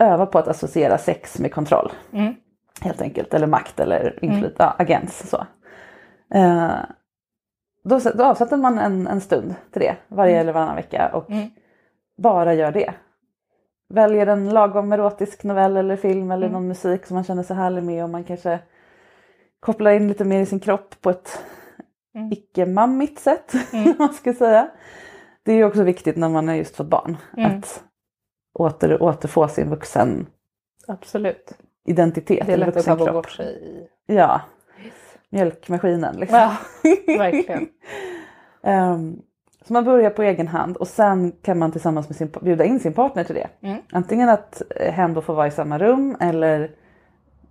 [0.01, 2.35] öva på att associera sex med kontroll Mm.
[2.81, 3.35] helt enkelt.
[3.35, 5.31] Eller makt eller inflytande, ja, agens.
[5.31, 5.47] Så.
[6.35, 6.71] Eh,
[7.85, 11.49] då, då avsätter man en, en stund till det varje eller varannan vecka och Mm.
[12.19, 12.95] bara gör det.
[13.89, 16.53] Väljer en lagom erotisk novell eller film eller Mm.
[16.53, 18.59] någon musik som man känner sig härlig med och man kanske
[19.61, 21.45] kopplar in lite mer i sin kropp på ett
[22.15, 22.33] Mm.
[22.33, 23.53] icke-mammigt sätt.
[23.73, 23.95] Mm.
[23.99, 24.71] man ska säga.
[25.43, 27.17] Det är ju också viktigt när man har just fått barn.
[27.37, 27.59] Mm.
[27.59, 27.85] Att
[28.55, 30.27] åter, återfå sin vuxen
[30.87, 31.53] Absolut.
[31.87, 32.47] identitet.
[32.47, 33.13] Det är lätt att kropp.
[33.13, 33.89] bort sig i.
[34.15, 34.41] Ja,
[35.31, 36.39] mjölkmaskinen liksom.
[36.39, 36.57] Ja,
[37.19, 37.69] verkligen.
[38.63, 39.23] Ehm,
[39.67, 42.81] så man börjar på egen hand och sen kan man tillsammans med sin, bjuda in
[42.81, 43.49] sin partner till det.
[43.63, 43.79] Mm.
[43.93, 46.71] Antingen att eh, hen då får vara i samma rum eller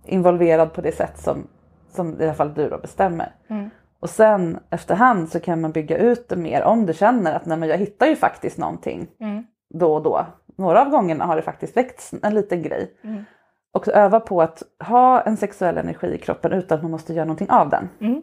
[0.04, 1.46] involverad på det sätt som,
[1.88, 3.34] som i alla fall du då bestämmer.
[3.48, 3.70] Mm.
[4.00, 7.58] Och sen efterhand så kan man bygga ut det mer om du känner att nej,
[7.58, 9.44] men jag hittar ju faktiskt någonting Mm.
[9.74, 10.26] då och då.
[10.60, 12.92] Några av gångerna har det faktiskt väckts en liten grej.
[13.04, 13.24] Mm.
[13.72, 17.24] Och öva på att ha en sexuell energi i kroppen utan att man måste göra
[17.24, 17.88] någonting av den.
[18.00, 18.22] Mm.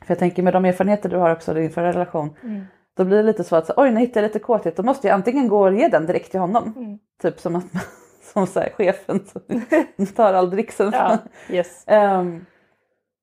[0.00, 2.36] För jag tänker med de erfarenheter du har också i din förra relation.
[2.42, 2.64] Mm.
[2.96, 4.76] Då blir det lite så att så, oj nu hittar jag lite kåthet.
[4.76, 6.74] Då måste jag antingen gå och ge den direkt till honom.
[6.76, 6.98] Mm.
[7.22, 7.64] Typ som, att,
[8.32, 10.90] som så här, chefen som tar all dricksen.
[10.92, 11.18] Ja,
[11.50, 11.84] yes.
[11.86, 12.46] Ehm,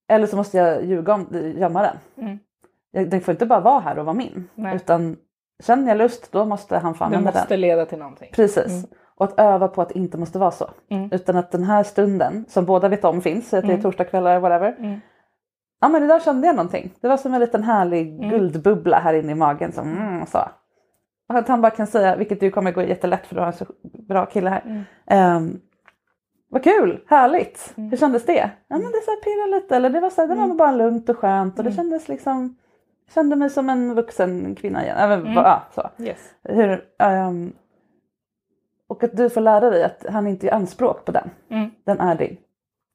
[0.07, 1.97] eller så måste jag ljuga om, gömma den.
[2.25, 2.39] Mm.
[3.09, 4.49] Den får inte bara vara här och vara min.
[4.55, 4.75] Nej.
[4.75, 5.17] Utan
[5.63, 7.61] känner jag lust då måste han få Det använda måste den.
[7.61, 8.29] leda till någonting.
[8.33, 8.85] Precis.
[9.17, 10.69] Och att öva på att det inte måste vara så.
[10.89, 11.09] Mm.
[11.11, 13.81] Utan att den här stunden som båda vet om finns, att det är Mm.
[13.81, 14.75] torsdagskvällar whatever.
[14.79, 14.99] Mm.
[15.81, 16.93] Ja men det där kände jag någonting.
[17.01, 18.29] Det var som en liten härlig Mm.
[18.29, 20.39] guldbubbla här inne i magen som mm, så.
[21.29, 23.53] Och att han bara kan säga, vilket du kommer gå jättelätt för du har en
[23.53, 23.65] så
[24.07, 24.61] bra kille här.
[24.65, 24.83] Mm.
[25.07, 25.59] Ehm,
[26.49, 27.73] vad kul, härligt.
[27.77, 27.89] Mm.
[27.89, 28.49] Hur kändes det?
[28.67, 30.71] Ja men det så här pirrade lite eller det var, så här, det var bara
[30.71, 31.75] lugnt och skönt och det Mm.
[31.77, 32.57] kändes liksom
[33.13, 34.97] kände mig som en vuxen kvinna igen.
[34.97, 35.33] Även, Mm.
[35.33, 35.89] ja, så.
[36.03, 36.33] Yes.
[36.43, 37.53] Hur, ehm,
[38.87, 41.29] och att du får lära dig att han inte gör anspråk på den.
[41.49, 41.69] Mm.
[41.83, 42.37] Den är din.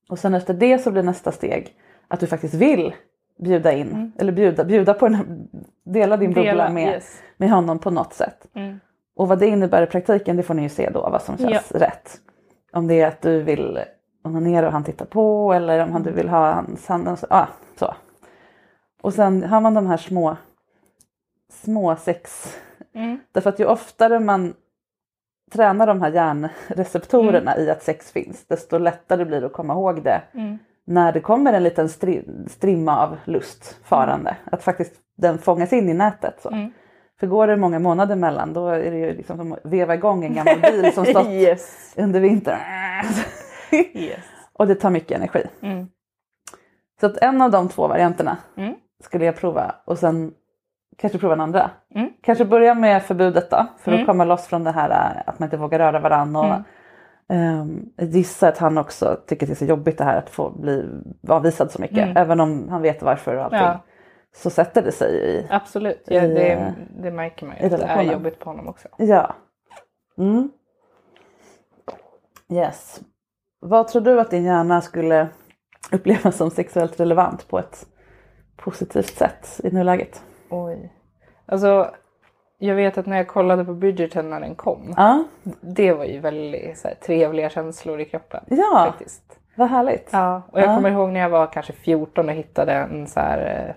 [0.08, 1.74] Och sen efter det så blir nästa steg
[2.08, 2.94] att du faktiskt vill
[3.38, 4.12] bjuda in, Mm.
[4.18, 5.26] eller bjuda, bjuda på den här,
[5.84, 7.22] dela din bubbla Dela, med, yes.
[7.36, 8.46] med honom på något sätt.
[8.54, 8.80] Mm.
[9.16, 11.72] Och vad det innebär i praktiken det får ni ju se då vad som känns
[11.72, 12.20] rätt.
[12.72, 13.78] Om det är att du vill
[14.24, 17.08] onanera och han tittar på eller om han, du vill ha hans hand.
[17.30, 17.46] ah,
[17.78, 17.94] så.
[19.00, 20.36] Och sen har man de här små,
[21.52, 22.56] små sex
[23.32, 24.54] Därför att ju oftare man
[25.52, 30.02] tränar de här hjärnreceptorerna i att sex finns, desto lättare blir det att komma ihåg
[30.02, 30.22] det
[30.84, 34.36] när det kommer en liten stri- strimma av lust farande.
[34.44, 36.40] Att faktiskt den fångas in i nätet.
[36.42, 36.50] Så.
[37.20, 40.24] För går det många månader mellan då är det ju liksom som att veva igång
[40.24, 41.94] en gammal bil som stått yes.
[41.96, 42.58] under vintern.
[43.94, 44.20] yes.
[44.52, 45.42] Och det tar mycket energi.
[45.62, 45.88] Mm.
[47.00, 48.74] Så att en av de två varianterna Mm.
[49.00, 50.34] Skulle jag prova och sen
[50.98, 51.70] kanske prova en andra.
[51.94, 52.10] Mm.
[52.22, 54.00] Kanske börja med förbudet då för Mm.
[54.02, 56.40] att komma loss från det här äh, att man inte vågar röra varandra.
[56.40, 56.64] Och,
[57.96, 60.50] jag gissar att han också tycker att det är så jobbigt det här att få
[60.50, 60.88] bli
[61.28, 61.98] avvisad så mycket.
[61.98, 62.16] Mm.
[62.16, 63.60] Även om han vet varför och allting.
[63.60, 63.80] Ja.
[64.36, 67.64] Så sätter det sig i, Absolut, ja, I, det, eh, det märker man ju.
[67.66, 68.88] Att det är jobbigt på honom också.
[68.96, 69.34] Ja.
[70.18, 70.50] Mm.
[72.52, 73.00] Yes.
[73.60, 75.28] Vad tror du att din hjärna skulle
[75.92, 77.86] uppleva som sexuellt relevant på ett
[78.60, 80.22] positivt sätt i nuläget?
[80.50, 80.92] Oj.
[81.46, 81.90] Alltså,
[82.58, 84.94] jag vet att när jag kollade på Bridgerton när den kom.
[84.96, 85.24] Ja,
[85.60, 88.44] Det var ju väldigt så här, trevliga känslor i kroppen.
[88.46, 89.38] ja Faktiskt.
[89.56, 90.08] vad härligt.
[90.12, 90.76] Ja, och jag Ja.
[90.76, 93.74] kommer ihåg när jag var kanske 14 och hittade en så här eh,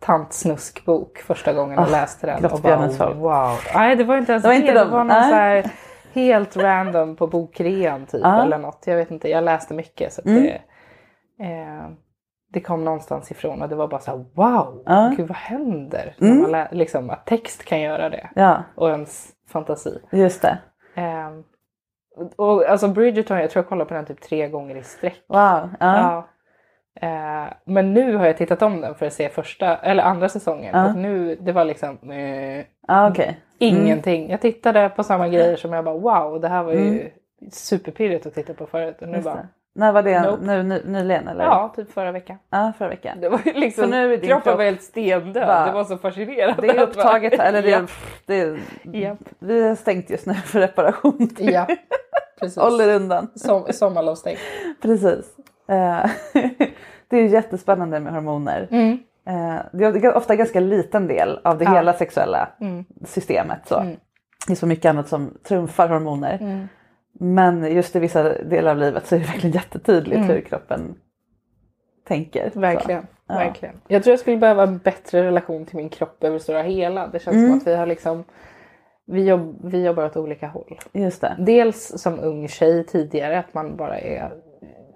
[0.00, 2.44] tantsnuskbok första gången jag Ah, läste den.
[2.52, 3.16] Och bara, folk.
[3.16, 3.52] wow.
[3.74, 4.60] Nej, det var inte ens Det var det.
[4.60, 5.30] inte det var någon Nej.
[5.30, 5.70] så här
[6.12, 8.20] helt random på bokrean typ.
[8.24, 8.42] Ja.
[8.42, 8.82] Eller något.
[8.86, 10.12] Jag vet inte, jag läste mycket.
[10.12, 10.42] Så Mm.
[10.42, 10.60] det,
[11.44, 11.86] eh,
[12.56, 14.82] det kom någonstans ifrån och det var bara så här wow.
[14.86, 15.12] Ja.
[15.16, 16.16] Gud vad händer?
[16.20, 16.34] Mm.
[16.34, 18.30] När man lä- liksom, att text kan göra det.
[18.34, 19.98] Ja, Och ens fantasi.
[20.12, 20.58] just det.
[20.94, 21.30] Eh,
[22.36, 25.22] och alltså Bridgerton, jag tror jag kollade på den typ tre gånger i sträck.
[25.28, 25.68] Wow.
[25.80, 26.28] Ja.
[27.00, 30.70] Eh, men nu har jag tittat om den för att se första eller andra säsongen.
[30.74, 30.86] Ja.
[30.90, 33.40] Och nu, det var liksom eh, Ja, okej.
[33.58, 34.30] ingenting.
[34.30, 37.10] Jag tittade på samma grejer som jag bara wow, det här var ju Mm.
[37.52, 38.96] superpirrigt att titta på förut.
[39.02, 39.48] Och nu Just bara.
[39.76, 40.20] När var det?
[40.22, 40.42] Nope.
[40.62, 41.44] Nu, nyligen eller?
[41.44, 42.36] ja, typ förra veckan.
[42.50, 43.20] ja, förra veckan.
[43.20, 45.46] Det var ju liksom, Så nu är din kroppen kropp var helt stendöd.
[45.46, 46.62] bara- det var så fascinerande.
[46.62, 47.86] Det är upptaget, eller det är,
[48.26, 49.18] det Japp.
[49.38, 51.28] vi är stängt just nu för reparation.
[51.38, 51.66] ja,
[52.40, 52.58] precis.
[52.58, 53.28] Håller undan.
[53.34, 54.40] Som, sommarlovsstängt.
[54.82, 55.26] Precis.
[55.68, 56.06] Eh,
[57.08, 58.68] det är ju jättespännande med hormoner.
[58.70, 58.98] Mm.
[59.28, 61.74] Eh, Det är ofta en ganska liten del av det Ja.
[61.74, 62.84] hela sexuella Mm.
[63.04, 63.60] systemet.
[63.68, 63.78] Så.
[63.80, 63.96] Mm.
[64.46, 66.68] Det är så mycket annat som trumfar hormoner.
[67.20, 70.28] Men just i vissa delar av livet så är det verkligen jättetydligt Mm.
[70.28, 70.94] hur kroppen
[72.08, 72.50] tänker.
[72.50, 72.60] Så.
[72.60, 73.06] Verkligen.
[73.28, 73.34] Ja.
[73.34, 73.74] verkligen.
[73.88, 77.06] Jag tror jag skulle behöva en bättre relation till min kropp över stora hela.
[77.06, 77.48] Det känns Mm.
[77.48, 78.24] som att vi har liksom
[79.06, 80.78] vi, jobb, vi jobbar åt olika håll.
[80.92, 81.36] Just det.
[81.38, 84.32] Dels som ung tjej tidigare att man bara är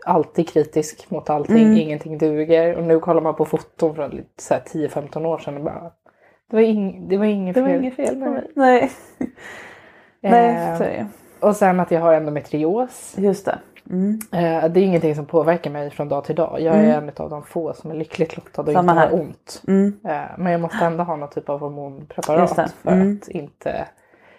[0.07, 1.77] alltid kritisk mot allting, Mm.
[1.79, 2.77] ingenting duger.
[2.77, 5.93] Och nu kollar man på foton från lite så här 10-15 år sedan och bara
[6.51, 7.71] det var, ing, det var inget Det fel.
[7.71, 8.51] var inget fel på mig.
[8.55, 8.91] Nej,
[10.21, 11.07] Nej Eh, så är det.
[11.41, 13.15] Och sen att jag har endometrios.
[13.19, 13.59] Just det.
[13.91, 14.19] Mm.
[14.33, 16.61] Eh, det är ingenting som påverkar mig från dag till dag.
[16.61, 19.63] Jag är en av de få som är lyckligt lottad och Samma inte har ont.
[19.69, 20.01] Mm.
[20.05, 23.19] Eh, Men jag måste ändå ha någon typ av hormonpreparat för Mm.
[23.23, 23.89] att inte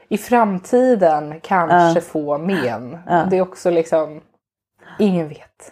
[0.10, 2.98] i framtiden kanske få men.
[3.08, 3.24] Ja.
[3.30, 4.22] Det är också liksom,
[5.00, 5.72] ingen vet.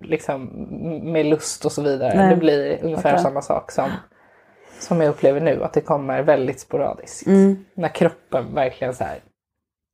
[0.00, 0.50] Liksom
[1.12, 2.14] med lust och så vidare.
[2.16, 2.30] Nej.
[2.30, 3.22] Det blir ungefär Okej.
[3.22, 3.90] samma sak som,
[4.78, 5.62] som jag upplever nu.
[5.64, 7.26] Att det kommer väldigt sporadiskt.
[7.26, 7.64] Mm.
[7.74, 9.18] När kroppen verkligen så här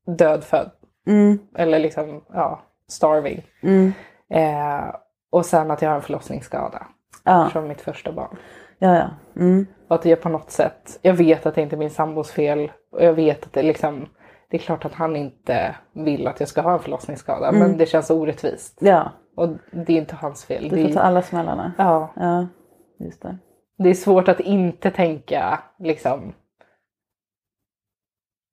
[0.07, 0.71] dödfödd.
[1.07, 1.39] Mm.
[1.55, 3.43] Eller liksom, ja, starving.
[3.63, 3.93] Mm.
[4.31, 4.95] Eh,
[5.31, 6.87] och sen att jag har en förlossningsskada.
[7.25, 7.49] Ja.
[7.53, 8.37] Från mitt första barn.
[8.79, 9.11] Ja, ja.
[9.37, 9.67] Mm.
[9.89, 12.73] Och att jag på något sätt, jag vet att det inte är min sambos fel.
[12.93, 14.09] Och jag vet att det liksom,
[14.51, 17.49] det är klart att han inte vill att jag ska ha en förlossningsskada.
[17.49, 17.61] Mm.
[17.61, 18.79] Men det känns orättvist.
[18.81, 20.69] Ja, Och det är inte hans fel.
[20.69, 21.73] du Det får ta är, alla smällarna.
[21.79, 22.47] ja, Ja,
[22.99, 23.39] just det.
[23.79, 26.33] det är svårt att inte tänka liksom.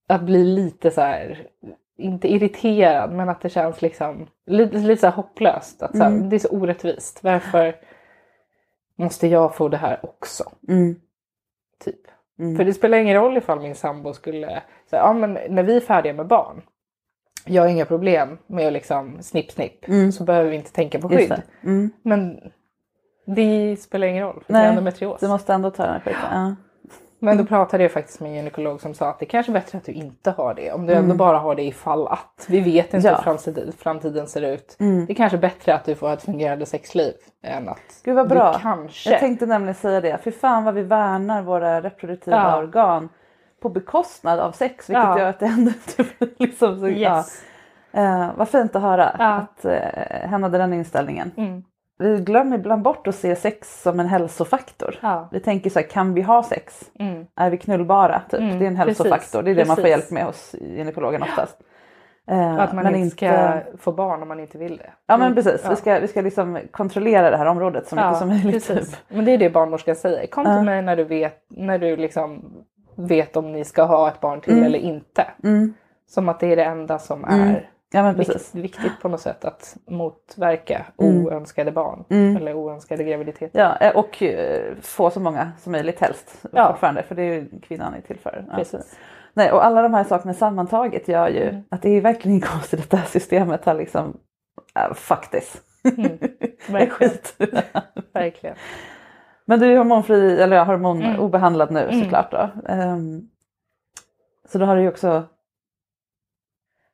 [0.08, 1.48] Att bli lite så här,
[1.98, 5.82] inte irriterad men att det känns liksom lite, lite så hopplöst.
[5.84, 6.30] Att så här, Mm.
[6.30, 7.24] Det är så orättvist.
[7.24, 7.76] Varför
[8.96, 10.44] måste jag få det här också?
[10.68, 10.96] Mm.
[11.84, 12.02] Typ.
[12.40, 12.58] Mm.
[12.58, 14.48] För det spelar ingen roll ifall min sambo skulle
[14.90, 16.62] säga, ja men när vi är färdiga med barn.
[17.50, 19.88] Jag har inga problem med att liksom snipp snipp.
[19.88, 20.12] Mm.
[20.12, 21.30] Så behöver vi inte tänka på skydd.
[21.30, 21.42] det.
[21.64, 21.90] Mm.
[22.02, 22.40] Men
[23.26, 24.44] det spelar ingen roll.
[24.46, 25.20] För Nej, det är endometrios.
[25.20, 26.22] Du måste ändå ta den här skiten.
[26.32, 26.56] Ja.
[27.22, 29.78] Men då pratade jag faktiskt med en gynekolog som sa att det kanske är bättre
[29.78, 30.72] att du inte har det.
[30.72, 31.18] Om du ändå Mm.
[31.18, 32.46] bara har det ifall att.
[32.50, 33.16] Vi vet inte Ja.
[33.16, 34.76] hur framtiden, framtiden ser ut.
[34.80, 35.06] Mm.
[35.06, 38.54] Det är kanske bättre att du får ett fungerande sexliv än att Gud vad bra.
[38.54, 39.10] du kanske...
[39.12, 40.18] Jag tänkte nämligen säga det.
[40.24, 42.58] Fy fan vad vi värnar våra reproduktiva Ja.
[42.58, 43.10] organ
[43.62, 44.90] på bekostnad av sex.
[44.90, 45.20] Vilket Ja.
[45.20, 45.72] gör att det ändå
[46.38, 47.44] liksom så, Yes.
[47.92, 48.02] ja.
[48.02, 49.26] eh, Vad fint att höra Ja.
[49.26, 51.32] att eh, hen hade den inställningen.
[51.38, 51.64] Mm.
[52.02, 54.96] Vi glömmer ibland bort att se sex som en hälsofaktor.
[55.02, 55.30] Ja.
[55.32, 56.92] Vi tänker så här, kan vi ha sex?
[57.00, 57.26] Mm.
[57.36, 58.22] Är vi knullbara?
[58.30, 58.40] Typ.
[58.40, 59.16] Mm, det är en hälsofaktor.
[59.16, 61.58] precis, Det är det man får hjälp med hos gynekologen oftast.
[62.32, 64.90] Eh, att man men inte ska få barn om man inte vill det.
[65.08, 65.70] Ja men precis, Ja.
[65.70, 68.54] vi ska, vi ska liksom kontrollera det här området så mycket Ja, som möjligt.
[68.68, 68.90] precis.
[68.92, 69.00] Typ.
[69.08, 70.28] Men det är det barnmorskan säger.
[70.28, 72.54] Kom till mig när du vet, när du liksom
[73.08, 74.66] vet om ni ska ha ett barn till Mm.
[74.66, 75.26] eller inte.
[75.44, 75.74] Mm.
[76.08, 77.50] Som att det är det enda som Mm.
[77.50, 81.26] är Ja vikt, viktigt på något sätt att motverka Mm.
[81.28, 82.38] oönskade barn Mm.
[82.38, 83.60] eller oönskade graviditeter.
[83.60, 86.68] Ja, eh, och eh, få så många som möjligt helst Ja.
[86.68, 88.46] fortfarande för det är ju kvinnan är till för.
[88.52, 88.80] Ja,
[89.34, 92.90] Nej, och alla de här sakerna sammantaget gör ju att det är verkligen konstigt att
[92.90, 94.18] det här systemet har liksom,
[94.90, 95.62] uh, fuck this.
[95.98, 96.18] Mm.
[96.20, 97.12] Det är Verkligen.
[98.14, 98.56] Verkligen.
[99.50, 101.30] Men du är hormonfri, eller ja, hormon Mm.
[101.70, 102.04] nu Mm.
[102.04, 102.50] såklart då.
[102.68, 103.22] Ehm,
[104.50, 105.24] så då har du ju också,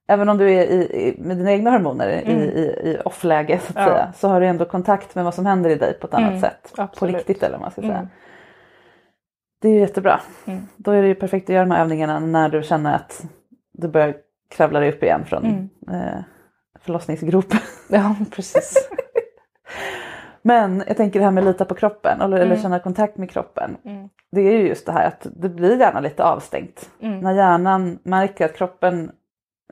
[0.07, 2.31] även om du är i, i, med dina egna hormoner Mm.
[2.41, 3.85] i, i, i off-läge så att Ja.
[3.85, 6.29] säga, så har du ändå kontakt med vad som händer i dig på ett annat
[6.29, 6.73] Mm, sätt.
[6.75, 7.15] På absolut.
[7.15, 7.93] riktigt eller vad man ska säga.
[7.97, 8.07] Mm.
[9.61, 10.19] Det är ju jättebra.
[10.45, 10.67] Mm.
[10.77, 13.25] Då är det ju perfekt att göra de här övningarna när du känner att
[13.73, 14.15] du börjar
[14.49, 16.19] kravla dig upp igen från eh,
[16.79, 17.59] förlossningsgropen.
[17.89, 18.89] Ja, precis.
[20.47, 22.61] Men jag tänker det här med att lita på kroppen eller, eller Mm.
[22.61, 23.77] känna kontakt med kroppen.
[23.85, 24.09] Mm.
[24.31, 26.89] Det är ju just det här att det blir gärna lite avstängt.
[27.01, 27.19] Mm.
[27.19, 29.11] När hjärnan märker att kroppen,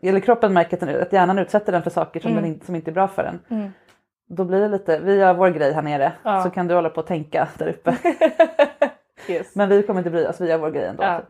[0.01, 2.43] eller kroppen märker att, hjärnan utsätter den för saker som, Mm.
[2.43, 3.39] den inte, som inte är bra för den.
[3.59, 3.71] Mm.
[4.29, 6.43] Då blir det lite, vi gör vår grej här nere Ja.
[6.43, 7.95] så kan du hålla på och tänka där uppe.
[9.27, 9.55] yes.
[9.55, 11.03] Men vi kommer inte bry oss, vi gör vår grej ändå.
[11.03, 11.21] Ja.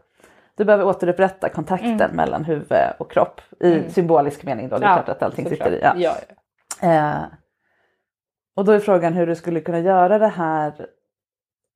[0.57, 2.15] Du behöver återupprätta kontakten Mm.
[2.15, 4.77] mellan huvud och kropp i symbolisk mening då.
[4.77, 5.79] Det är Ja, klart att allting sitter i.
[6.03, 6.15] Ja.
[6.81, 7.15] Eh,
[8.55, 10.87] och då är frågan hur du skulle kunna göra det här,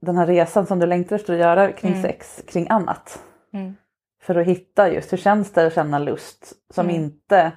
[0.01, 2.03] den här resan som du längtar efter att göra kring Mm.
[2.03, 3.23] sex, kring annat.
[3.53, 3.75] Mm.
[4.21, 6.95] För att hitta just hur känns det att känna lust som Mm.
[7.03, 7.51] inte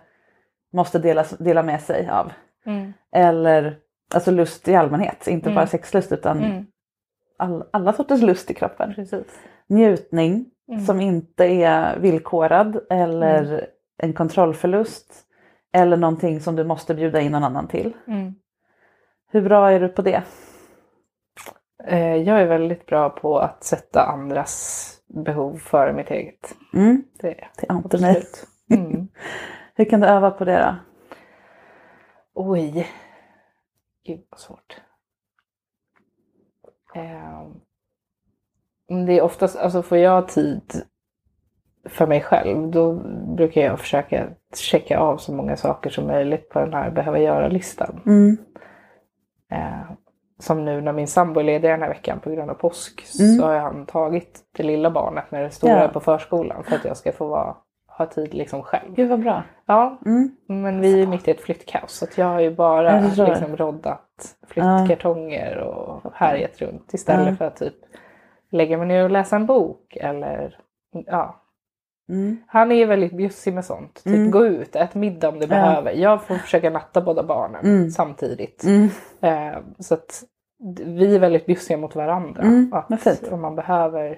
[0.72, 2.32] måste delas, dela med sig av.
[2.66, 2.92] Mm.
[3.12, 3.78] Eller
[4.14, 5.54] alltså lust i allmänhet, inte Mm.
[5.54, 6.66] bara sexlust utan Mm.
[7.36, 8.94] all, alla sorters lust i kroppen.
[8.94, 9.26] Precis.
[9.66, 10.46] Njutning
[10.86, 13.66] som inte är villkorad eller
[13.98, 15.26] en kontrollförlust.
[15.72, 17.92] Eller någonting som du måste bjuda in någon annan till.
[18.06, 18.34] Mm.
[19.30, 20.22] Hur bra är du på det?
[21.84, 24.86] Eh, Jag är väldigt bra på att sätta andras
[25.26, 26.54] behov före mitt eget.
[26.74, 27.72] Mm, Det är jag.
[27.72, 27.82] mig.
[27.84, 28.46] Absolut.
[28.70, 29.08] Mm.
[29.74, 30.74] Hur kan du öva på det då?
[32.34, 32.86] Oj.
[34.06, 34.80] Gud vad svårt.
[38.88, 40.62] Men det är oftast, alltså får jag tid
[41.88, 42.92] för mig själv då
[43.36, 48.00] brukar jag försöka checka av så många saker som möjligt på den här behöva göra-listan.
[48.06, 48.36] Mm.
[49.50, 49.80] Eh,
[50.38, 53.36] som nu när min sambo är ledig den här veckan på grund av påsk Mm.
[53.38, 55.88] så har han tagit det lilla barnet med det stora Ja.
[55.88, 57.56] på förskolan för att jag ska få vara,
[57.98, 58.94] ha tid liksom själv.
[58.94, 59.42] Gud vad bra.
[59.66, 60.36] Ja, Mm.
[60.46, 65.56] men vi är mitt i ett flyttkaos så jag har ju bara liksom roddat flyttkartonger
[65.58, 67.74] och härjat runt istället för att typ
[68.50, 70.58] lägga mig ner och läsa en bok eller
[71.06, 71.36] ja.
[72.10, 72.36] Mm.
[72.46, 73.94] Han är väldigt bjussig med sånt.
[74.04, 74.30] Typ Mm.
[74.30, 75.92] gå ut, ät middag om du behöver.
[75.92, 77.90] Jag får försöka natta båda barnen Mm.
[77.90, 78.64] samtidigt.
[78.64, 78.88] Mm.
[79.20, 80.22] Eh, så att
[80.86, 82.42] vi är väldigt bjussiga mot varandra.
[82.42, 84.10] Mm, att om man behöver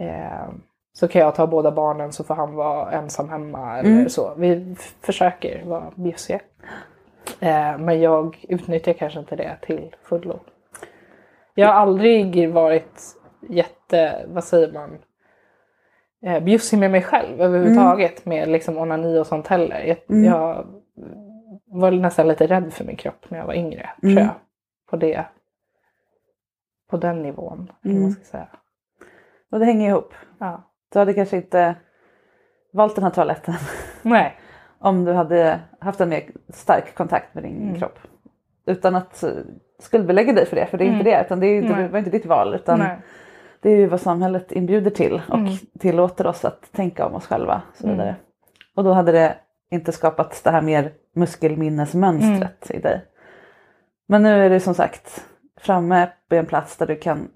[0.00, 0.48] eh,
[0.92, 4.34] så kan jag ta båda barnen så får han vara ensam hemma eller så.
[4.36, 6.40] Vi försöker vara bjussiga.
[7.40, 10.40] Eh, men jag utnyttjar kanske inte det till fullo.
[11.54, 13.00] Jag har aldrig varit
[13.48, 14.98] jätte, vad säger man,
[16.26, 19.80] eh, bjussig med mig själv överhuvudtaget med liksom onani och sånt heller.
[19.84, 20.24] Jag, Mm.
[20.24, 20.66] jag
[21.66, 23.90] var nästan lite rädd för min kropp när jag var yngre.
[24.02, 24.14] Mm.
[24.14, 24.34] Tror jag.
[24.90, 25.24] På, det,
[26.90, 27.72] på den nivån.
[27.84, 28.02] Mm.
[28.02, 28.48] man ska säga.
[29.52, 30.14] Och det hänger ihop.
[30.38, 30.62] Ja.
[30.92, 31.74] Du hade kanske inte
[32.72, 33.54] valt den här toaletten
[34.02, 34.34] Nej.
[34.78, 37.78] om du hade haft en mer stark kontakt med din Mm.
[37.78, 37.98] kropp.
[38.66, 39.30] Utan att eh,
[39.78, 41.04] skuldbelägga dig för det, för det är inte Mm.
[41.04, 41.24] det.
[41.26, 42.54] Utan det, är det var inte ditt val.
[42.54, 42.98] Utan Nej.
[43.66, 45.52] Det är ju vad samhället inbjuder till och Mm.
[45.78, 47.62] tillåter oss att tänka om oss själva.
[47.74, 47.96] Så Mm.
[47.98, 48.16] vidare.
[48.76, 49.36] och då hade det
[49.70, 53.04] inte skapat det här mer muskelminnesmönstret i dig.
[54.08, 55.24] Men nu är det som sagt
[55.60, 57.28] framme på en plats där du kan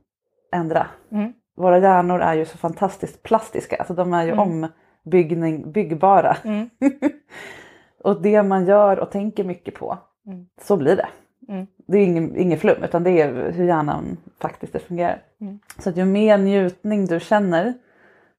[0.52, 0.86] ändra.
[1.12, 1.32] Mm.
[1.56, 4.68] Våra hjärnor är ju så fantastiskt plastiska, alltså de är ju Mm.
[5.04, 6.36] ombyggning, byggbara.
[6.44, 6.70] Mm.
[8.04, 10.46] och det man gör och tänker mycket på, Mm.
[10.62, 11.08] så blir det.
[11.48, 11.66] Mm.
[11.88, 15.22] Det är ingen, ingen flum utan det är hur hjärnan faktiskt fungerar.
[15.40, 15.58] Mm.
[15.78, 17.74] Så att ju mer njutning du känner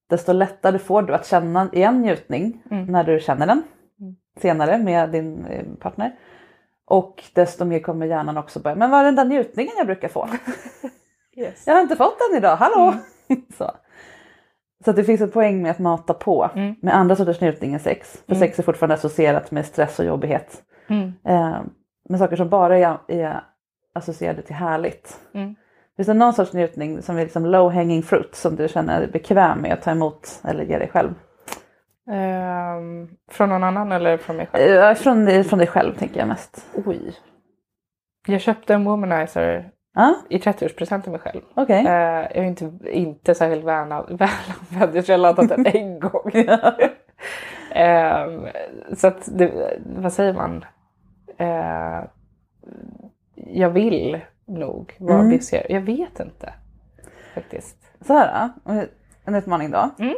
[0.10, 2.86] desto lättare får du att känna igen njutning Mm.
[2.86, 3.64] när du känner den
[4.02, 4.16] Mm.
[4.42, 6.16] senare med din eh, partner.
[6.86, 10.08] Och desto mer kommer hjärnan också börja, men vad är den där njutningen jag brukar
[10.08, 10.28] få?
[11.38, 11.64] Yes.
[11.68, 12.94] Jag har inte fått den idag, hallå!
[13.58, 13.72] så.
[14.84, 16.76] så att det finns en poäng med att mata på Mm.
[16.82, 18.24] med andra sorters njutning än sex.
[18.26, 18.40] För Mm.
[18.40, 20.64] sex är fortfarande associerat med stress och jobbighet.
[20.88, 21.14] Mm.
[21.26, 21.62] Eh,
[22.10, 23.44] med saker som bara är, är
[23.94, 25.20] associerade till härligt.
[26.02, 29.08] Finns det någon sorts njutning som är liksom low hanging fruit som du känner dig
[29.12, 31.14] bekväm med att ta emot eller ge dig själv?
[32.12, 34.78] Ehm, från någon annan eller från mig själv?
[34.84, 36.66] Eh, från, dig- från dig själv tänker jag mest.
[36.86, 37.14] Oj.
[38.28, 41.42] Jag köpte en womanizer Ja, i 30-årspresent till mig själv.
[41.56, 41.86] okej.
[41.86, 44.96] Eh, jag är inte, inte särskilt väl- välanvänd.
[44.96, 46.32] Jag tror jag laddat den en gång.
[47.72, 48.48] Ehm,
[48.96, 50.66] så att, det, vad säger man?
[51.38, 52.04] Eh,
[53.36, 54.22] jag vill
[54.60, 55.30] nog vara Mm.
[55.30, 55.66] bjusigare.
[55.70, 56.54] Jag vet inte.
[57.34, 57.78] Faktiskt.
[58.02, 58.50] Så här
[59.26, 59.90] en utmaning då.
[60.00, 60.16] Mm.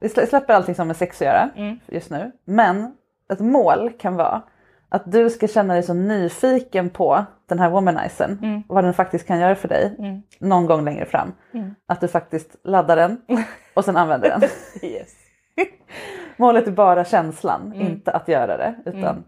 [0.00, 1.78] Vi slä- släpper allting som med sex att göra Mm.
[1.86, 2.32] just nu.
[2.44, 2.96] Men
[3.32, 4.42] ett mål kan vara
[4.88, 8.38] att du ska känna dig så nyfiken på den här womanizern.
[8.42, 8.62] Mm.
[8.68, 10.22] Vad den faktiskt kan göra för dig Mm.
[10.40, 11.32] någon gång längre fram.
[11.54, 11.74] Mm.
[11.86, 13.20] Att du faktiskt laddar den
[13.74, 14.42] och sen använder den.
[14.90, 15.14] Yes.
[16.36, 17.80] Målet är bara känslan, Mm.
[17.86, 18.74] inte att göra det.
[18.84, 19.24] Utan Mm.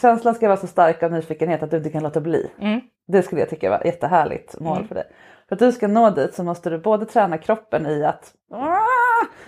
[0.00, 2.50] Känslan ska vara så stark av nyfikenhet att du inte kan låta bli.
[2.60, 2.80] Mm.
[3.08, 4.88] Det skulle jag tycka var ett jättehärligt mål Mm.
[4.88, 5.04] för dig.
[5.48, 8.76] För att du ska nå dit så måste du både träna kroppen i att "Ah,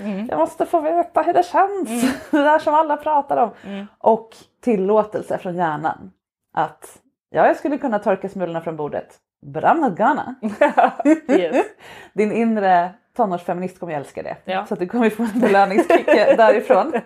[0.05, 0.27] Mm.
[0.31, 1.89] jag måste få veta hur det känns,
[2.31, 3.51] det där som alla pratar om.
[3.67, 3.87] Mm.
[3.99, 4.29] Och
[4.63, 6.11] tillåtelse från hjärnan
[6.55, 6.99] att
[7.31, 9.17] ja, jag skulle kunna torka smulorna från bordet,
[9.47, 10.35] but I'm not gonna.
[11.29, 11.67] yes.
[12.15, 12.91] Din inre
[13.23, 14.37] tonårsfeminist kommer älska det.
[14.45, 14.67] Ja.
[14.67, 16.07] Så att du kommer få en belöningskick
[16.37, 16.93] därifrån.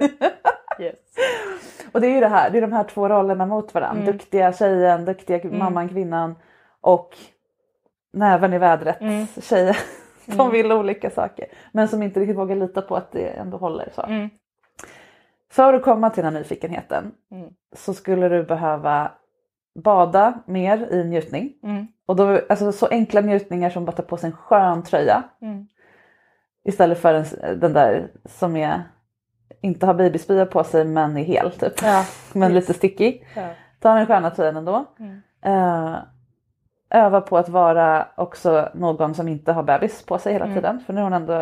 [0.80, 0.94] Yes.
[1.92, 4.02] Och det är ju det här, det är de här två rollerna mot varandra.
[4.02, 4.12] Mm.
[4.12, 5.58] Duktiga tjejen, duktiga Mm.
[5.58, 6.34] mamman, kvinnan
[6.80, 7.16] och
[8.12, 9.26] näven i vädret Mm.
[9.42, 9.74] tjejen
[10.24, 10.52] som Mm.
[10.52, 11.46] vill olika saker.
[11.72, 13.88] Men som inte riktigt vågar lita på att det ändå håller.
[13.94, 14.02] Så.
[14.02, 14.30] Mm.
[15.50, 17.48] För att komma till den här nyfikenheten Mm.
[17.76, 19.10] så skulle du behöva
[19.84, 21.52] bada mer i njutning.
[22.06, 25.22] Och då, alltså så enkla njutningar som bara ta på sig en skön tröja.
[26.64, 27.24] Istället för en,
[27.60, 28.82] den där som är
[29.60, 31.72] inte har babyspya på sig men är hel typ.
[31.82, 32.04] Ja.
[32.32, 33.26] Men lite stickig.
[33.36, 33.48] Ja.
[33.80, 34.84] Ta den sköna tröjan ändå.
[34.98, 35.22] Mm.
[35.44, 35.96] Eh,
[36.90, 40.56] öva på att vara också någon som inte har bebis på sig hela Mm.
[40.56, 40.80] tiden.
[40.86, 41.32] För nu är hon ändå,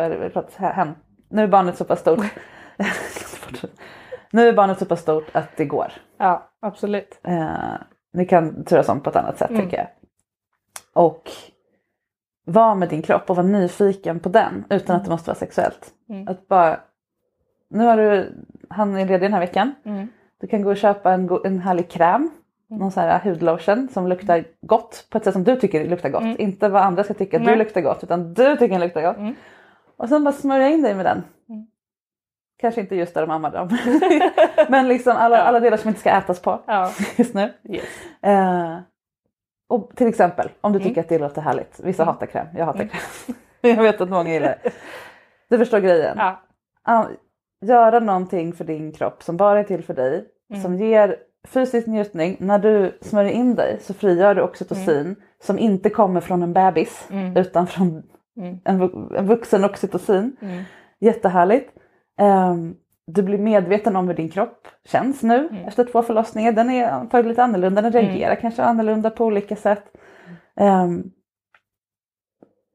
[0.57, 0.95] hen,
[1.29, 2.19] nu är barnet så pass stort.
[4.31, 5.91] nu är barnet så pass stort att det går.
[6.17, 7.19] ja, absolut.
[7.23, 7.73] Eh,
[8.13, 9.61] ni kan turas om på ett annat sätt Mm.
[9.61, 9.87] tänker jag.
[10.93, 11.31] Och
[12.45, 15.93] var med din kropp och var nyfiken på den utan att det måste vara sexuellt.
[16.09, 16.27] Mm.
[16.27, 16.79] Att bara,
[17.69, 18.33] nu har du,
[18.69, 19.75] han är ledig den här veckan.
[19.85, 20.07] Mm.
[20.41, 22.29] Du kan gå och köpa en, en härlig kräm
[22.77, 26.21] någon så här hudlotion som luktar gott på ett sätt som du tycker luktar gott.
[26.21, 26.35] Mm.
[26.39, 29.17] Inte vad andra ska tycka att du luktar gott utan du tycker den luktar gott.
[29.17, 29.35] Mm.
[29.97, 31.23] Och sen bara smörja in dig med den.
[31.49, 31.67] Mm.
[32.61, 33.69] Kanske inte just där de ammar dem.
[34.69, 35.43] Men liksom alla, Ja.
[35.43, 36.91] alla delar som inte ska ätas på Ja.
[37.17, 37.53] just nu.
[37.69, 37.83] Yes.
[38.21, 38.77] Eh,
[39.71, 40.89] och till exempel om du Mm.
[40.89, 41.79] tycker att det låter härligt.
[41.83, 42.13] Vissa Mm.
[42.13, 43.35] hatar kräm, jag hatar kräm.
[43.61, 44.71] jag vet att många gillar det.
[45.49, 46.17] Du förstår grejen.
[46.85, 47.09] Ja.
[47.65, 50.25] Göra någonting för din kropp som bara är till för dig.
[50.49, 50.61] Mm.
[50.61, 51.15] Som ger
[51.47, 52.37] fysisk njutning.
[52.39, 57.07] När du smörjer in dig så frigör du oxytocin som inte kommer från en bebis
[57.11, 57.37] Mm.
[57.37, 58.03] utan från
[58.37, 58.57] Mm.
[58.65, 58.81] en,
[59.17, 60.35] en vuxen oxytocin.
[60.41, 60.63] Mm.
[60.99, 61.71] Jättehärligt.
[62.19, 62.75] Ehm,
[63.13, 65.65] du blir medveten om hur din kropp känns nu Mm.
[65.67, 66.51] efter två förlossningar.
[66.51, 69.83] Den är antagligen lite annorlunda, den reagerar kanske annorlunda på olika sätt.
[70.55, 71.11] Um,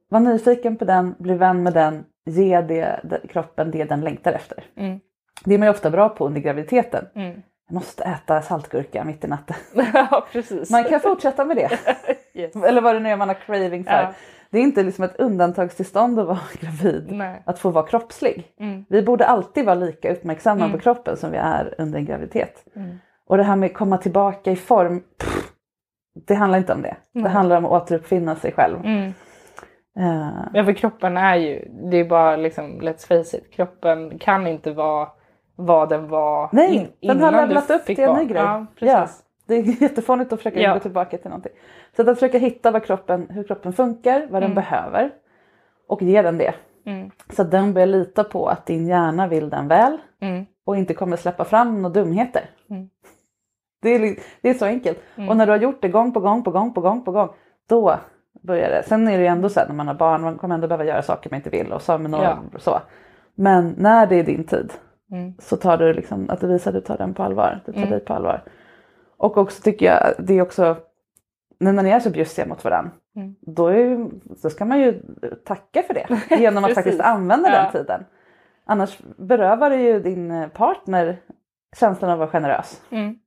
[0.08, 4.32] var nyfiken på den, bli vän med den, ge det, det, kroppen det den längtar
[4.32, 4.64] efter.
[4.76, 5.00] Mm.
[5.44, 7.06] Det är man ju ofta bra på under graviditeten.
[7.14, 7.42] Mm.
[7.68, 9.56] Jag måste äta saltgurka mitt i natten.
[9.94, 10.26] ja.
[10.70, 11.70] Man kan fortsätta med det.
[12.34, 12.56] Yes.
[12.56, 13.92] Eller vad det nu är man har craving för.
[13.92, 14.12] Ja.
[14.50, 17.06] Det är inte liksom ett undantagstillstånd att vara gravid.
[17.10, 17.42] Nej.
[17.46, 18.46] Att få vara kroppslig.
[18.60, 18.84] Mm.
[18.88, 20.72] Vi borde alltid vara lika uppmärksamma Mm.
[20.72, 22.64] på kroppen som vi är under en graviditet.
[22.76, 22.96] Mm.
[23.26, 25.00] Och det här med att komma tillbaka i form.
[25.18, 25.52] Pff,
[26.26, 26.96] det handlar inte om det.
[27.12, 28.76] Det handlar om att återuppfinna sig själv.
[28.86, 29.12] Eh,
[30.54, 34.72] Ja, för kroppen är ju, det är bara liksom, let's face it, kroppen kan inte
[34.72, 35.08] vara
[35.56, 38.42] vad den var nej, in, den har levlat upp till en ny grej.
[38.42, 39.22] Ja, precis.
[39.46, 40.74] Det är jättefånigt att försöka Ja.
[40.74, 41.52] gå tillbaka till någonting.
[41.96, 44.54] Så att försöka hitta vad kroppen, hur kroppen funkar, vad den Mm.
[44.54, 45.10] behöver.
[45.88, 46.54] Och ge den det.
[46.86, 47.10] Mm.
[47.32, 49.98] Så att den börjar lita på att din hjärna vill den väl.
[50.20, 50.46] Mm.
[50.64, 52.42] och inte kommer släppa fram några dumheter.
[52.70, 52.88] Mm.
[53.82, 54.98] Det, är, det är så enkelt.
[55.16, 55.28] Mm.
[55.28, 57.28] Och när du har gjort det gång på gång på gång på gång på gång,
[57.68, 57.96] då
[58.42, 58.82] börjar det.
[58.86, 60.84] Sen är det ju ändå så här när man har barn, man kommer ändå behöva
[60.84, 61.98] göra saker man inte vill och så.
[61.98, 62.38] Men, och, Ja.
[62.58, 62.80] så.
[63.34, 64.72] men när det är din tid
[65.12, 65.34] Mm.
[65.38, 67.60] så tar du liksom att du visar att du tar den på allvar.
[67.66, 67.90] Du tar Mm.
[67.90, 68.42] dig på allvar.
[69.18, 70.76] Och också tycker jag det är också
[71.58, 72.90] när ni är så bjussiga mot varandra.
[73.16, 73.34] Mm.
[73.40, 75.02] Då, är så ska man ju
[75.44, 76.06] tacka för det
[76.36, 77.62] genom att faktiskt använda Ja.
[77.62, 78.04] den tiden.
[78.64, 81.16] Annars berövar du ju din partner
[81.76, 82.82] känslan av att vara generös.
[82.90, 83.18] Mm.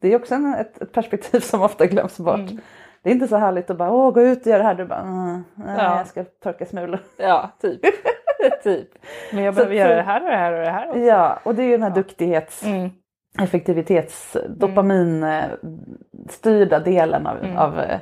[0.00, 2.38] Det är också en, ett, ett perspektiv som ofta glöms bort.
[2.38, 2.58] Mm.
[3.02, 4.74] Det är inte så härligt att bara Åh, gå ut och göra det här.
[4.74, 5.96] Du bara mm, nej, Ja.
[5.98, 7.00] jag ska torka smulor.
[7.16, 7.80] Ja, typ.
[8.62, 8.88] typ.
[9.32, 10.98] Men jag Så- behöver göra så- det här och det här och det här också.
[11.00, 11.94] Ja, och det är ju den här Ja.
[11.94, 12.90] duktighets Mm.
[13.38, 17.56] Effektivitets dopaminstyrda delen av, Mm.
[17.58, 17.98] av eh,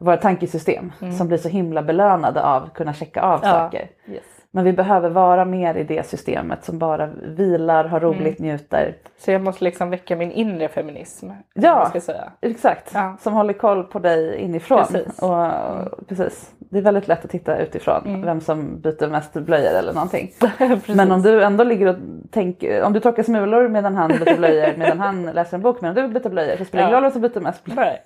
[0.00, 1.12] våra tankesystem Mm.
[1.12, 3.48] som blir så himla belönade av att kunna checka av Ja.
[3.50, 3.90] saker.
[4.08, 4.24] Yes.
[4.54, 8.50] Men vi behöver vara mer i det systemet som bara vilar, har roligt, Mm.
[8.50, 8.96] njuter.
[9.18, 11.30] Så jag måste liksom väcka min inre feminism.
[11.54, 11.90] Ja.
[12.40, 13.16] Exakt, Ja.
[13.20, 14.78] som håller koll på dig inifrån.
[14.78, 15.22] Precis.
[15.22, 16.54] Och, och, precis.
[16.58, 18.22] Det är väldigt lätt att titta utifrån Mm.
[18.22, 20.30] vem som byter mest blöjor eller någonting.
[20.96, 21.96] Men om du ändå ligger och
[22.30, 25.94] tänker, om du torkar smulor medan han byter blöjor, medan han läser en bok medan
[25.94, 26.88] du byter blöjor så spelar det Ja.
[26.88, 27.98] ingen roll vem som byter mest blöjor.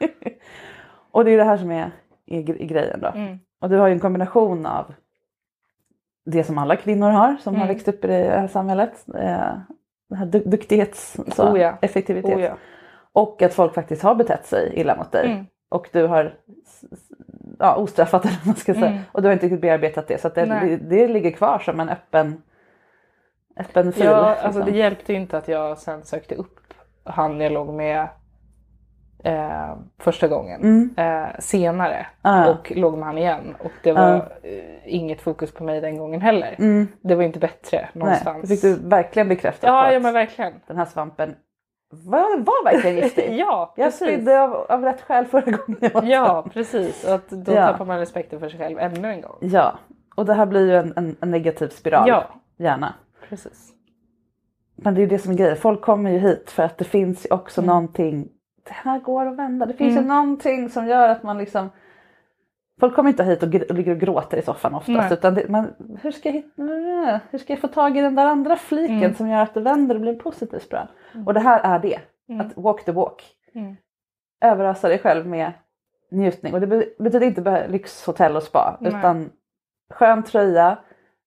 [1.12, 1.90] Och det är det här som är,
[2.26, 3.08] är gre- grejen då.
[3.14, 3.38] Mm.
[3.62, 4.94] Och du har ju en kombination av
[6.26, 7.74] det som alla kvinnor har som har Mm.
[7.74, 9.04] växt upp i det här samhället.
[9.14, 9.54] Eh,
[10.08, 11.78] det här du- duktighets, så, Oh ja.
[11.82, 12.36] effektivitet.
[12.36, 12.56] Oh, ja.
[13.12, 15.26] Och att folk faktiskt har betett sig illa mot dig.
[15.32, 15.46] Mm.
[15.68, 16.34] Och du har
[17.58, 18.86] ja, ostraffat eller vad man ska säga.
[18.86, 19.02] Mm.
[19.12, 20.20] Och du har inte riktigt bearbetat det.
[20.20, 22.42] Så att det, det, det ligger kvar som en öppen,
[23.56, 24.04] öppen fil.
[24.04, 24.46] Ja, liksom.
[24.46, 26.60] alltså det hjälpte ju inte att jag sen sökte upp
[27.04, 28.08] han jag låg med
[29.24, 30.60] eh, första gången.
[30.62, 30.90] Mm.
[30.96, 32.06] Eh, senare.
[32.22, 32.50] Ah.
[32.50, 33.56] Och låg med han igen.
[33.58, 34.16] Och det var Ah.
[34.42, 36.54] eh, inget fokus på mig den gången heller.
[36.58, 36.88] Mm.
[37.00, 38.40] Det var inte bättre Nej, någonstans.
[38.42, 40.52] det fick du verkligen bekräftat på ja, ja att men verkligen.
[40.66, 41.34] den här svampen
[41.90, 43.36] var, var verkligen giftig.
[43.38, 44.08] ja, Jag precis.
[44.08, 47.04] spydde av, av rätt skäl förra gången var Ja, precis.
[47.04, 47.66] Och att då Ja.
[47.66, 49.36] tappar man respekten för sig själv ännu en gång.
[49.40, 49.78] Ja,
[50.16, 52.08] och det här blir ju en, en, en negativ spiral.
[52.08, 52.24] Ja.
[52.58, 52.94] Gärna.
[53.28, 53.72] Precis.
[54.76, 55.56] Men det är det som är grejen.
[55.56, 57.66] Folk kommer ju hit för att det finns ju också Mm.
[57.68, 58.28] någonting.
[58.66, 59.66] Det här går att vända.
[59.66, 60.02] Det finns Mm.
[60.04, 61.70] ju någonting som gör att man liksom.
[62.80, 64.88] Folk kommer inte hit och, gr- och ligger och gråter i soffan oftast.
[64.88, 65.12] Nej.
[65.12, 66.42] Utan det, man, hur, ska jag,
[67.30, 69.14] hur ska jag få tag i den där andra fliken Mm.
[69.14, 70.86] som gör att det vänder och blir en positiv spiral.
[71.26, 71.98] Och det här är det.
[72.28, 72.46] Mm.
[72.46, 73.22] Att walk the walk.
[73.54, 73.76] Mm.
[74.44, 75.52] Överösa dig själv med
[76.10, 76.54] njutning.
[76.54, 78.76] Och det be- betyder inte bara lyxhotell och spa.
[78.80, 78.92] Nej.
[78.98, 79.30] Utan
[79.94, 80.78] skön tröja.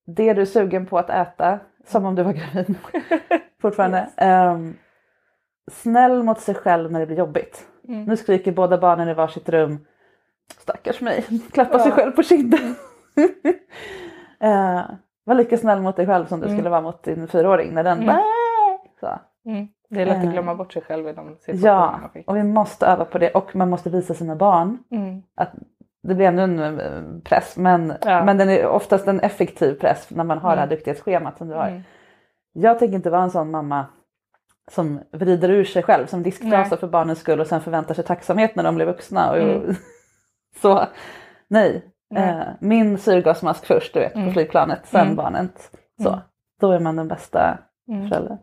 [0.06, 1.60] Det du är sugen på att äta.
[1.86, 2.76] Som om du var gravid
[3.62, 4.10] fortfarande.
[4.18, 4.74] Ehm,
[5.70, 7.66] snäll mot sig själv när det blir jobbigt.
[7.88, 8.04] Mm.
[8.04, 9.86] Nu skriker båda barnen i varsitt rum.
[10.60, 11.26] Stackars mig.
[11.52, 11.96] Klappa sig Ja.
[11.96, 12.76] själv på kinden.
[14.44, 14.82] uh,
[15.24, 16.58] var lika snäll mot dig själv som du Mm.
[16.58, 18.06] skulle vara mot din fyraåring när den Mm.
[18.08, 18.24] bara...
[19.00, 19.20] Så.
[19.50, 19.68] Mm.
[19.90, 20.24] Det är lätt Eh.
[20.24, 22.00] att glömma bort sig själv i de Ja, situationerna.
[22.02, 22.28] faktiskt.
[22.28, 25.22] och vi måste öva på det och man måste visa sina barn Mm.
[25.36, 25.52] att
[26.04, 28.24] det blir ännu en eh, press men, Ja.
[28.24, 30.76] men den är oftast en effektiv press när man har det här Mm.
[30.76, 31.68] duktighetsschemat som du har.
[31.68, 31.82] Mm.
[32.54, 33.86] Jag tänker inte vara en sån mamma
[34.70, 36.80] som vrider ur sig själv, som disktrasar Nej.
[36.80, 39.32] för barnens skull och sen förväntar sig tacksamhet när de blir vuxna.
[39.32, 39.76] Och, Mm.
[40.62, 40.86] så
[41.48, 42.30] nej, Nej.
[42.30, 44.34] Eh, min syrgasmask först du vet på Mm.
[44.34, 45.16] flygplanet, sen Mm.
[45.16, 45.72] barnet.
[46.04, 46.20] Så, Mm.
[46.62, 47.58] Då är man den bästa
[47.88, 48.10] Mm.
[48.10, 48.38] föräldern.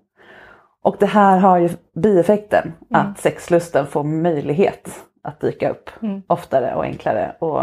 [0.83, 3.07] Och det här har ju bieffekten Mm.
[3.11, 6.23] att sexlusten får möjlighet att dyka upp Mm.
[6.27, 7.37] oftare och enklare.
[7.39, 7.63] Och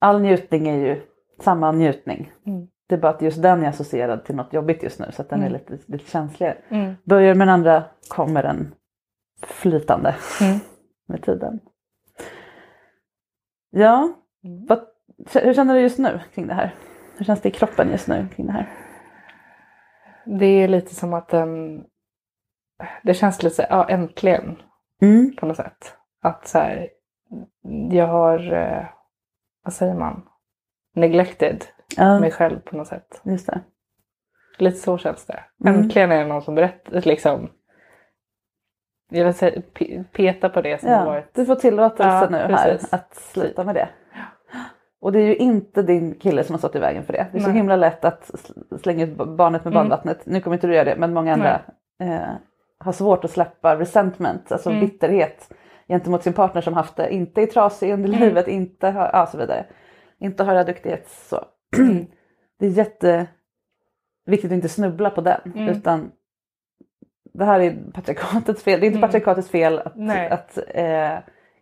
[0.00, 1.02] all njutning är ju
[1.40, 2.32] samma njutning.
[2.46, 2.66] Mm.
[2.88, 5.28] Det är bara att just den är associerad till något jobbigt just nu så att
[5.30, 5.52] den är Mm.
[5.58, 6.58] lite, lite känsligare.
[6.68, 6.94] Mm.
[7.04, 8.74] Börjar med den andra kommer den
[9.42, 10.58] flytande Mm.
[11.08, 11.60] med tiden.
[13.70, 14.12] Ja,
[14.44, 14.66] Mm.
[14.66, 14.80] vad,
[15.42, 16.74] hur känner du just nu kring det här?
[17.16, 18.68] Hur känns det i kroppen just nu kring det här?
[20.24, 21.84] Det är lite som att den...
[23.02, 24.62] Det känns lite så ja äntligen
[25.02, 25.36] Mm.
[25.36, 25.94] på något sätt.
[26.22, 26.88] Att så här,
[27.90, 28.86] jag har, eh,
[29.64, 30.28] vad säger man,
[30.94, 31.64] neglected
[31.96, 33.20] Ja, mig själv på något sätt.
[33.24, 33.60] just det.
[34.58, 35.40] Lite så känns det.
[35.64, 35.80] Mm.
[35.80, 37.50] Äntligen är det någon som berättar, liksom,
[39.10, 41.34] jag vill säga, pe- peta på det som har Ja, varit.
[41.34, 43.88] du får tillåtelse Ja, nu här att sluta med det.
[45.00, 47.26] Och det är ju inte din kille som har stått i vägen för det.
[47.32, 47.56] Det är så Nej.
[47.56, 49.82] himla lätt att sl- slänga ut barnet med Mm.
[49.84, 50.26] badvattnet.
[50.26, 51.60] Nu kommer inte du göra det, men många andra
[52.00, 52.32] eh,
[52.78, 54.80] har svårt att släppa resentment, alltså Mm.
[54.80, 55.52] bitterhet
[55.88, 58.20] gentemot sin partner som haft det, inte är trasig under Mm.
[58.20, 59.66] livet, inte har, ja, så vidare.
[60.18, 61.44] Inte har duktighet så.
[62.58, 65.68] Det är jätteviktigt att inte snubbla på den, Mm.
[65.68, 66.12] utan
[67.34, 68.80] det här är patriarkatets fel.
[68.80, 69.08] Det är inte Mm.
[69.08, 70.30] patriarkatets fel att, Nej.
[70.30, 71.18] att eh,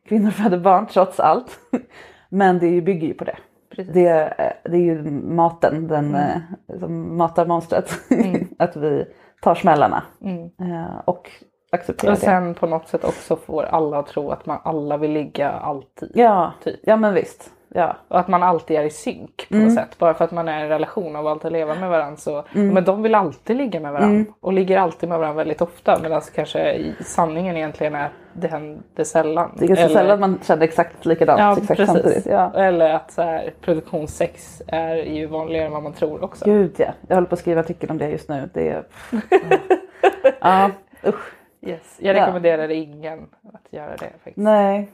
[0.09, 1.59] kvinnor föder barn trots allt.
[2.29, 3.37] Men det bygger ju på det.
[3.71, 3.95] Precis.
[3.95, 6.21] Det, eh, det är ju maten, den Mm.
[6.69, 7.91] eh, som matar monstret.
[8.11, 8.49] Mm.
[8.59, 9.07] att vi
[9.43, 10.45] tar smällarna Mm.
[10.45, 11.31] eh, och
[11.73, 12.25] accepterar Och det.
[12.25, 16.11] sen på något sätt också får alla att tro att man alla vill ligga alltid.
[16.15, 16.81] Ja, typ.
[16.83, 17.51] ja men visst.
[17.77, 17.97] Ja.
[18.09, 19.67] Och att man alltid är i synk på Mm.
[19.67, 19.99] något sätt.
[19.99, 22.45] Bara för att man är i en relation och valt att leva med varandra så.
[22.55, 22.75] Mm.
[22.75, 24.15] Men de vill alltid ligga med varandra.
[24.17, 24.33] Mm.
[24.41, 25.99] Och ligger alltid med varandra väldigt ofta.
[26.03, 29.51] Medan kanske sanningen egentligen är att det händer sällan.
[29.59, 31.87] Det är ganska Eller- sällan man känner exakt likadant Ja, exakt precis.
[31.87, 32.27] samtidigt.
[32.27, 32.53] Ja.
[32.55, 36.45] Eller att så här, produktionssex är ju vanligare än vad man tror också.
[36.45, 38.51] Gud ja, jag håller på att skriva artikel om det just nu.
[38.55, 38.85] Det är...
[40.41, 40.71] ja,
[41.07, 41.33] usch.
[41.67, 41.97] Yes.
[41.99, 42.23] Jag Ja.
[42.23, 43.19] rekommenderar ingen
[43.55, 43.97] att göra det.
[44.25, 44.37] Faktiskt.
[44.37, 44.91] Nej.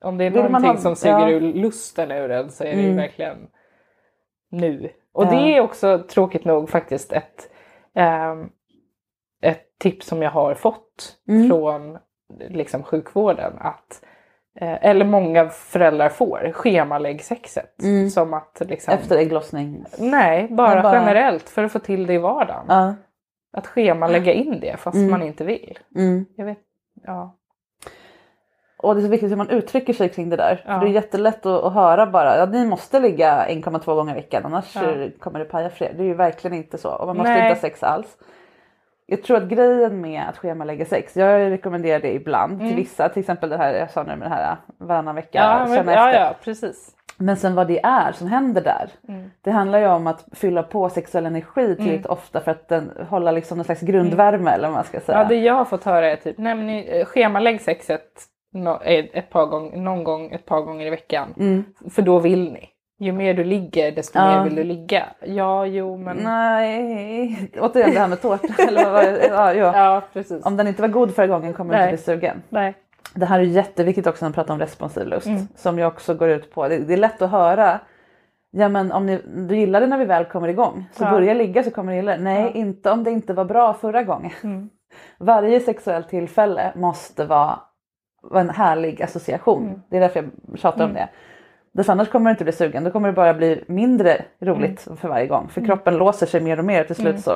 [0.00, 1.30] Om det är Vill någonting ha- som suger ja.
[1.30, 2.96] ur lusten ur den så är det ju Mm.
[2.96, 3.38] verkligen
[4.50, 4.90] nu.
[5.12, 5.30] Och Ja.
[5.30, 7.50] det är också tråkigt nog faktiskt ett,
[7.94, 8.48] ehm,
[9.42, 11.48] ett tips som jag har fått Mm.
[11.48, 11.98] från
[12.48, 13.52] liksom, sjukvården.
[13.58, 14.04] Att,
[14.60, 17.82] eh, eller många föräldrar får, schemalägg sexet.
[17.82, 18.10] Mm.
[18.10, 19.84] Som att liksom, Efter ägglossning.
[19.98, 22.64] Nej, bara, bara- generellt för att få till det i vardagen.
[22.68, 22.94] Ja.
[23.52, 25.10] Att schemalägga in det fast Mm.
[25.10, 25.78] man inte vill.
[25.96, 26.26] Mm.
[26.36, 26.58] Jag vet,
[27.02, 27.36] ja.
[28.82, 30.62] Och det är så viktigt hur man uttrycker sig kring det där.
[30.66, 30.72] Ja.
[30.78, 34.14] För det är jättelätt att, att höra bara, ja ni måste ligga 1,2 gånger i
[34.14, 34.82] veckan annars Ja.
[35.18, 35.92] kommer det paja för er.
[35.96, 36.90] Det är ju verkligen inte så.
[36.90, 37.40] Och man måste Nej.
[37.42, 38.16] inte ha sex alls.
[39.06, 42.76] Jag tror att grejen med att schemalägga sex, jag rekommenderar det ibland till Mm.
[42.76, 45.76] vissa, till exempel det här jag sa nu med det här varannan vecka, Ja, men,
[45.76, 46.90] känna ja, ja, precis.
[47.16, 48.88] Men sen vad det är som händer där.
[49.08, 49.30] Mm.
[49.42, 53.30] Det handlar ju om att fylla på sexuell energi tillräckligt ofta för att den, hålla
[53.30, 55.18] liksom någon slags grundvärme eller vad man ska säga.
[55.18, 58.02] Ja, det jag har fått höra är typ, nej men ni, eh, schemalägg sexet
[58.52, 61.34] no, ett par gång, någon gång ett par gånger i veckan.
[61.38, 61.64] Mm.
[61.90, 62.68] För då vill ni.
[62.98, 64.26] Ju mer du ligger desto Ja.
[64.26, 65.04] mer vill du ligga.
[65.26, 66.16] Ja, jo men...
[66.16, 68.48] Nej, återigen det här med tårta.
[68.68, 69.04] eller vad?
[69.04, 69.72] Ja, ja.
[69.76, 70.46] Ja, precis.
[70.46, 71.90] Om den inte var god förra gången kommer du Nej.
[71.90, 72.42] inte bli sugen.
[72.48, 72.74] Nej.
[73.14, 75.26] Det här är jätteviktigt också när man pratar om responsiv lust.
[75.26, 75.48] Mm.
[75.56, 77.80] Som ju också går ut på, det, det är lätt att höra.
[78.50, 80.84] Ja men om ni, du gillar det när vi väl kommer igång.
[80.92, 81.10] Så Ja.
[81.10, 82.22] börja ligga så kommer du gilla det.
[82.22, 82.50] Nej Ja.
[82.60, 84.30] inte om det inte var bra förra gången.
[84.44, 84.70] Mm.
[85.18, 87.60] Varje sexuellt tillfälle måste vara,
[88.22, 89.66] vara en härlig association.
[89.66, 89.80] Mm.
[89.90, 90.94] Det är därför jag tjatar om Mm.
[90.94, 91.08] det.
[91.72, 92.84] Därför annars kommer du inte bli sugen.
[92.84, 95.48] Då kommer det bara bli mindre roligt för varje gång.
[95.48, 97.22] För kroppen låser sig mer och mer och till slut Mm.
[97.22, 97.32] så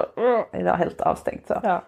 [0.52, 1.46] är det helt avstängt.
[1.46, 1.54] Så.
[1.62, 1.82] Ja.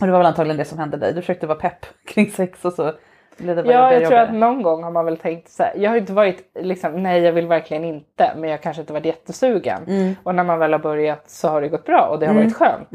[0.00, 1.12] Och det var väl antagligen det som hände dig.
[1.12, 2.92] Du försökte vara pepp kring sex och så
[3.38, 5.48] blev det bara Ja, jobbigare jag tror och att någon gång har man väl tänkt
[5.48, 8.80] så här, jag har inte varit liksom, nej jag vill verkligen inte, men jag kanske
[8.82, 9.82] inte varit jättesugen.
[9.86, 10.14] Mm.
[10.22, 12.44] Och när man väl har börjat så har det gått bra och det har Mm.
[12.44, 12.88] varit skönt.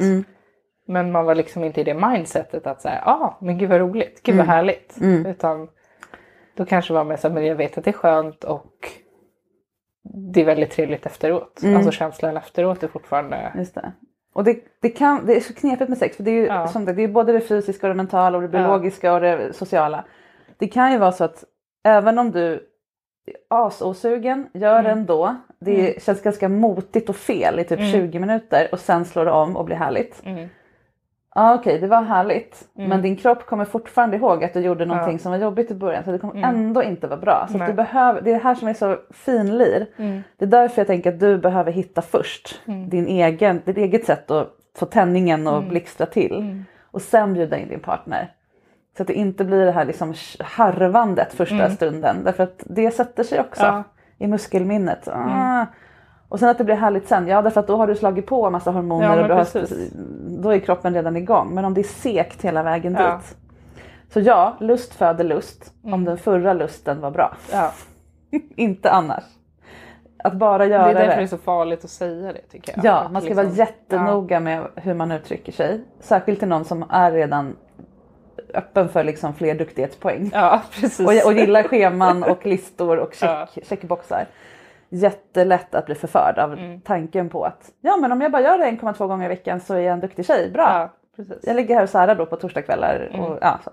[0.89, 1.03] Mm.
[1.03, 4.23] Men man var liksom inte i det mindsetet att säga, ah, men gud vad roligt,
[4.23, 4.55] gud vad Mm.
[4.55, 4.97] härligt.
[5.01, 5.25] Mm.
[5.25, 5.67] Utan
[6.55, 8.89] då kanske var med så här, men jag vet att det är skönt och
[10.03, 11.63] det är väldigt trevligt efteråt.
[11.63, 11.75] Mm.
[11.75, 13.51] Alltså känslan efteråt är fortfarande...
[13.57, 13.91] Just det.
[14.33, 16.67] Och det, det, kan, det är så knepigt med sex för det är ju Ja.
[16.67, 18.63] som det, det är både det fysiska och det mentala och det Ja.
[18.63, 20.03] biologiska och det sociala.
[20.57, 21.43] Det kan ju vara så att
[21.83, 22.61] även om du är
[23.47, 24.91] asosugen, gör Mm.
[24.97, 25.35] ändå.
[25.59, 27.91] Det känns ganska motigt och fel i typ Mm.
[27.91, 30.21] 20 minuter och sen slår det om och blir härligt.
[30.25, 30.49] Mm.
[31.39, 32.67] Ja okej, det var härligt.
[32.77, 32.89] Mm.
[32.89, 35.19] Men din kropp kommer fortfarande ihåg att du gjorde någonting Ja.
[35.19, 36.03] som var jobbigt i början.
[36.03, 36.55] Så det kommer Mm.
[36.55, 37.47] ändå inte vara bra.
[37.51, 39.87] Så att du behöver, det är det här som är så finlir.
[39.97, 40.21] Mm.
[40.37, 42.89] Det är därför jag tänker att du behöver hitta först Mm.
[42.89, 45.69] din egen, ditt eget sätt att få tändningen och Mm.
[45.69, 46.35] blixtra till.
[46.37, 46.65] Mm.
[46.91, 48.31] Och sen bjuda in din partner.
[48.97, 51.71] Så att det inte blir det här liksom harvandet första Mm.
[51.71, 52.23] stunden.
[52.23, 53.83] Därför att det sätter sig också Ja.
[54.17, 55.07] i muskelminnet.
[55.07, 55.65] Ah.
[56.29, 57.27] Och sen att det blir härligt sen.
[57.27, 59.67] Ja därför att då har du slagit på en massa hormoner Ja, och har,
[60.41, 61.55] då är kroppen redan igång.
[61.55, 63.15] Men om det är sekt hela vägen Ja.
[63.15, 63.37] dit.
[64.13, 65.73] Så ja, lust föder lust.
[65.83, 65.93] Mm.
[65.93, 67.35] Om den förra lusten var bra.
[67.51, 67.71] Ja.
[68.55, 69.23] inte annars.
[70.23, 71.15] Att bara Det göra är därför det.
[71.15, 72.85] det är så farligt att säga det tycker jag.
[72.85, 75.81] Ja, Att man ska liksom- vara jättenoga med hur man uttrycker sig.
[75.99, 77.55] Särskilt till någon som är redan
[78.53, 80.29] öppen för liksom fler duktighetspoäng.
[80.33, 80.99] Ja, precis.
[80.99, 83.47] Och, och gillar scheman och listor och check, Ja.
[83.63, 84.25] checkboxar.
[84.89, 86.81] Jättelätt att bli förförd av Mm.
[86.81, 89.73] tanken på att ja men om jag bara gör det 1,2 gånger i veckan så
[89.73, 90.51] är jag en duktig tjej.
[90.51, 90.89] Bra!
[91.17, 91.25] Ja.
[91.43, 93.09] Jag ligger här och särar då på torsdagskvällar.
[93.13, 93.37] Mm.
[93.41, 93.71] Ja, så.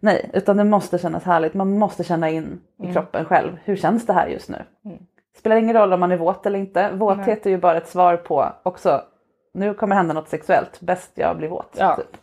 [0.00, 1.54] Nej, utan det måste kännas härligt.
[1.54, 2.92] Man måste känna in i Mm.
[2.94, 3.58] kroppen själv.
[3.64, 4.58] Hur känns det här just nu?
[5.38, 6.90] Spelar ingen roll om man är våt eller inte.
[6.92, 9.02] Våthet är ju bara ett svar på också.
[9.54, 10.80] Nu kommer hända något sexuellt.
[10.80, 11.76] Bäst jag blir våt.
[11.78, 11.96] Ja.
[11.96, 12.16] Typ.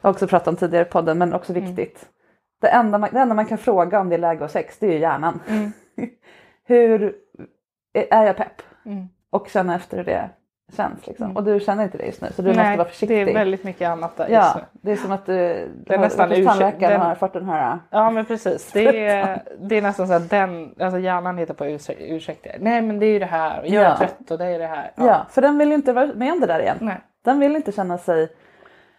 [0.00, 2.08] Jag har också pratat om tidigare i podden men också viktigt.
[2.60, 4.86] Det, enda man, det enda man kan fråga om det är läge och sex det
[4.86, 5.40] är ju hjärnan.
[6.64, 7.14] hur
[8.10, 8.62] är jag pepp?
[8.86, 9.08] Mm.
[9.30, 10.30] Och känna efter hur det
[10.76, 11.06] känns.
[11.06, 11.36] Liksom.
[11.36, 13.26] Och du känner inte det just nu så du måste vara försiktig.
[13.26, 14.62] det är väldigt mycket annat där just Ja, nu.
[14.82, 17.32] det är som att du, Det du är har, nästan hos tandläkaren den- har fått
[17.32, 17.78] den här...
[17.90, 18.72] Ja men precis.
[18.72, 22.56] Det är, det är nästan så att den, alltså hjärnan hittar på ursäk- ursäkter.
[22.60, 23.96] Nej men det är ju det här och jag är Ja.
[23.96, 24.90] trött och det är det här.
[24.96, 25.26] Ja.
[25.30, 26.76] för den vill ju inte vara med om det där igen.
[26.80, 27.00] Nej.
[27.24, 28.28] Den vill inte känna sig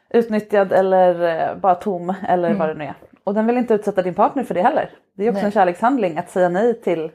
[0.09, 2.93] utnyttjad eller eh, bara tom eller vad det nu är.
[3.23, 4.89] Och den vill inte utsätta din partner för det heller.
[5.17, 5.45] Det är också Nej.
[5.45, 7.11] en kärlekshandling att säga nej till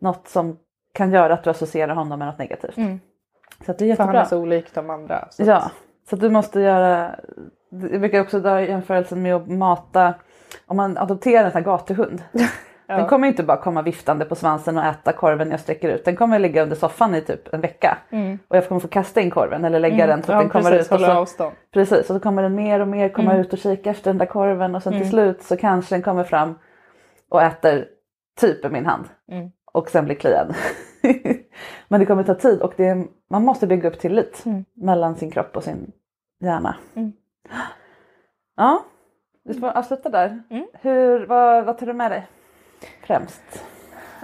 [0.00, 0.56] något som
[0.98, 2.76] kan göra att du associerar honom med något negativt.
[2.76, 3.00] Mm.
[3.66, 4.20] Så det är För han jättebra.
[4.20, 5.28] är så olik de andra.
[5.30, 5.70] Så Ja,
[6.10, 7.14] så du måste göra,
[7.70, 10.14] jag brukar också dra jämförelsen med att mata,
[10.66, 12.22] om man adopterar en sån här gatuhund.
[12.86, 16.04] Den kommer inte bara komma viftande på svansen och äta korven jag sträcker ut.
[16.04, 17.98] Den kommer ligga under soffan i typ en vecka.
[18.48, 20.36] Och jag kommer få kasta in korven eller lägga den så att Mm.
[20.36, 20.92] Ja, den kommer precis, ut.
[20.92, 21.52] Och så, avstånd.
[21.74, 23.40] precis, och så kommer den mer och mer komma Mm.
[23.40, 26.24] ut och kika efter den där korven och sen till slut så kanske den kommer
[26.24, 26.58] fram
[27.30, 27.84] och äter
[28.40, 29.04] typ i min hand.
[29.32, 29.50] Mm.
[29.72, 30.54] Och sen blir kliad.
[31.88, 34.64] Men det kommer ta tid och det man måste bygga upp tillit Mm.
[34.74, 35.92] mellan sin kropp och sin
[36.40, 36.76] hjärna.
[36.94, 37.12] Mm.
[38.56, 38.84] Ja,
[39.44, 40.42] vi får avsluta där.
[40.50, 40.66] Mm.
[40.72, 42.26] Hur, vad, vad tar du med dig
[43.06, 43.64] främst?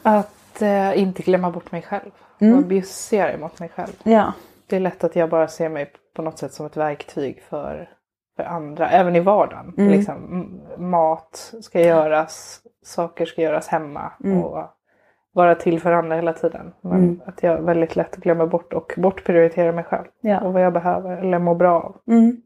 [0.03, 2.11] Att eh, inte glömma bort mig själv.
[2.39, 2.55] Mm.
[2.55, 3.93] Vara bjussigare mot mig själv.
[4.03, 4.33] Ja,
[4.67, 7.91] Det är lätt att jag bara ser mig på något sätt som ett verktyg för,
[8.37, 9.75] för andra, även i vardagen.
[9.79, 9.91] Mm.
[9.91, 14.43] Liksom, mat ska göras, saker ska göras hemma Mm.
[14.45, 14.65] och
[15.35, 16.73] vara till för andra hela tiden.
[16.81, 17.21] Men Mm.
[17.27, 20.41] att jag väldigt lätt glömmer bort och bortprioriterar mig själv Ja.
[20.41, 22.01] och vad jag behöver eller mår bra av.
[22.15, 22.37] Mm.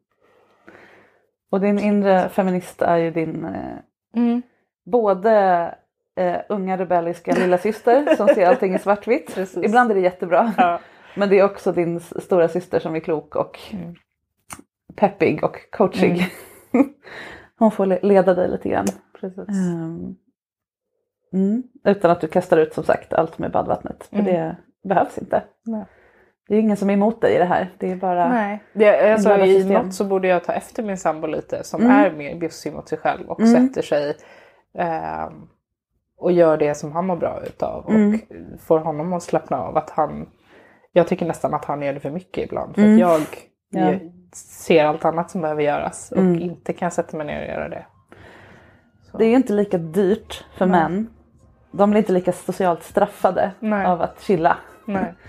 [1.51, 4.39] Och din inre feminist är ju din eh,
[4.87, 5.35] både
[6.17, 9.35] eh, unga rebelliska lilla syster som ser allting i svartvitt.
[9.35, 9.65] Precis.
[9.65, 10.53] Ibland är det jättebra.
[10.57, 10.81] Ja.
[11.17, 13.95] Men det är också din stora syster som är klok och Mm.
[14.97, 16.27] peppig och coachig.
[17.59, 18.87] Hon får le- leda dig lite grann.
[19.21, 19.49] Precis.
[19.49, 20.17] Ehm,
[21.33, 21.63] Mm.
[21.85, 24.07] Utan att du kastar ut som sagt allt med badvattnet.
[24.11, 24.25] För Mm.
[24.35, 24.57] det
[24.89, 25.43] behövs inte.
[25.67, 25.85] Nej.
[26.49, 27.75] Det är ingen som är emot dig i det här.
[27.79, 28.29] Det är bara...
[28.29, 28.63] Nej.
[28.73, 29.73] Det, alltså, I system.
[29.85, 31.93] något så borde jag ta efter min sambo lite som Mm.
[31.97, 33.53] är mer bjussig mot sig själv och Mm.
[33.69, 34.15] sätter sig
[34.79, 35.33] ehm,
[36.19, 38.15] och gör det som han mår bra utav Mm.
[38.15, 39.77] och får honom att slappna av.
[39.77, 40.29] Att han,
[40.93, 42.95] jag tycker nästan att han gör det för mycket ibland för Mm.
[42.95, 43.21] att jag,
[43.71, 43.91] Ja.
[43.91, 44.01] jag
[44.35, 46.41] ser allt annat som behöver göras och Mm.
[46.41, 47.87] inte kan sätta mig ner och göra det.
[49.11, 49.19] Så.
[49.19, 50.81] Det är ju inte lika dyrt för Nej.
[50.81, 51.11] män.
[51.71, 53.87] De blir inte lika socialt straffade Nej.
[53.87, 54.57] av att chilla.
[54.87, 55.15] Nej.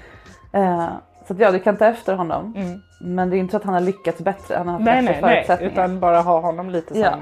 [0.53, 0.87] Eh,
[1.27, 2.53] så att ja, du kan ta efter honom.
[2.57, 2.81] Mm.
[3.01, 4.55] Men det är inte så att han har lyckats bättre.
[4.55, 5.71] Han har haft Nej, bättre nej, nej, förutsättningar.
[5.73, 7.13] utan bara ha honom lite som, Ja.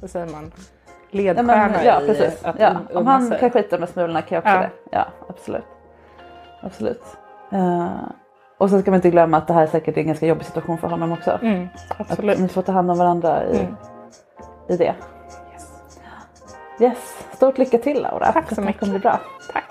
[0.00, 0.52] vad säger man,
[1.10, 2.44] Ja, ledstjärna ja, i precis.
[2.44, 3.38] att Ja, om han sig.
[3.40, 4.60] kan skita med smulorna kan jag också Ja.
[4.60, 4.70] det.
[4.90, 5.64] Ja, absolut.
[6.62, 7.02] Absolut.
[7.52, 7.88] Eh,
[8.58, 10.78] och sen ska man inte glömma att det här är säkert en ganska jobbig situation
[10.78, 11.38] för honom också.
[11.42, 11.68] Mm,
[11.98, 12.38] Att absolut.
[12.38, 13.76] ni får ta hand om varandra i, Mm.
[14.68, 14.94] i det.
[16.80, 16.98] Yes.
[17.36, 18.32] Stort lycka till Laura.
[18.32, 18.80] Tack så Det mycket.
[18.80, 19.20] kommer bli bra.
[19.52, 19.64] Tack.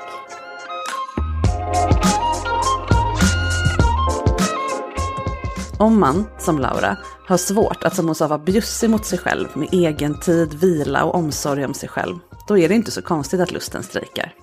[5.80, 6.97] Om man, som Laura,
[7.28, 11.03] har svårt att som hon sa vara bjussig mot sig själv med egen tid, vila
[11.03, 12.16] och omsorg om sig själv,
[12.47, 14.34] då är det inte så konstigt att lusten strejkar.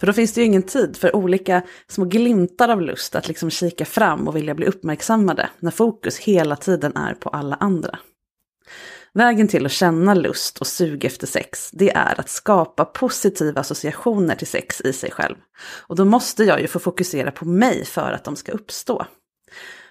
[0.00, 3.50] För då finns det ju ingen tid för olika små glimtar av lust att liksom
[3.50, 7.98] kika fram och vilja bli uppmärksammade när fokus hela tiden är på alla andra.
[9.14, 14.34] Vägen till att känna lust och sug efter sex, det är att skapa positiva associationer
[14.34, 15.36] till sex i sig själv.
[15.86, 19.06] Och då måste jag ju få fokusera på mig för att de ska uppstå.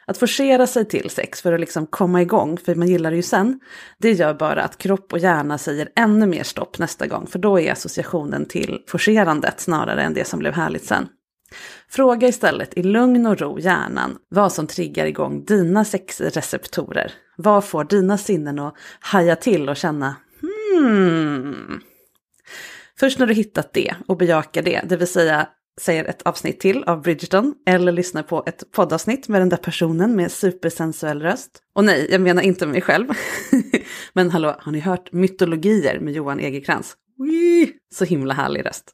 [0.06, 3.24] Att forcera sig till sex för att liksom komma igång, för man gillar det ju
[3.24, 3.60] sen,
[3.98, 7.60] det gör bara att kropp och hjärna säger ännu mer stopp nästa gång, för då
[7.60, 11.08] är associationen till forcerandet snarare än det som blev härligt sen.
[11.90, 17.14] Fråga istället i lugn och ro hjärnan vad som triggar igång dina sexreceptorer.
[17.38, 21.82] Vad får dina sinnen att haja till och känna hmm.
[23.00, 25.48] Först när du hittat det och bejakar det, det vill säga
[25.82, 30.16] säger ett avsnitt till av Bridgerton eller lyssnar på ett poddavsnitt med den där personen
[30.16, 31.62] med supersensuell röst.
[31.74, 33.08] Och nej, jag menar inte mig själv.
[34.14, 36.96] Men hallå, har ni hört mytologier med Johan Egerkrans?
[37.94, 38.92] Så himla härlig röst.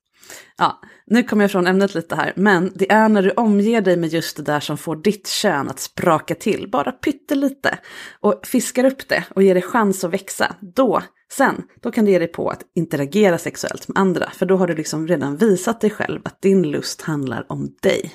[0.58, 3.98] Ja, nu kommer jag från ämnet lite här, men det är när du omger dig
[3.98, 7.78] med just det där som får ditt kön att spraka till, bara pyttelite,
[8.20, 11.02] och fiskar upp det och ger det chans att växa, då,
[11.32, 14.68] sen, då kan du ge dig på att interagera sexuellt med andra, för då har
[14.68, 18.14] du liksom redan visat dig själv att din lust handlar om dig.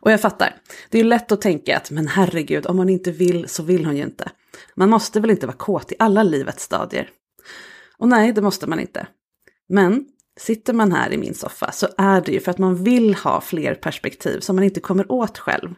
[0.00, 0.54] Och jag fattar,
[0.90, 3.96] det är lätt att tänka att men herregud, om hon inte vill så vill hon
[3.96, 4.30] ju inte.
[4.74, 7.10] Man måste väl inte vara kåt i alla livets stadier?
[7.98, 9.06] Och nej, det måste man inte.
[9.68, 10.06] Men
[10.42, 13.40] Sitter man här i min soffa så är det ju för att man vill ha
[13.40, 15.74] fler perspektiv som man inte kommer åt själv.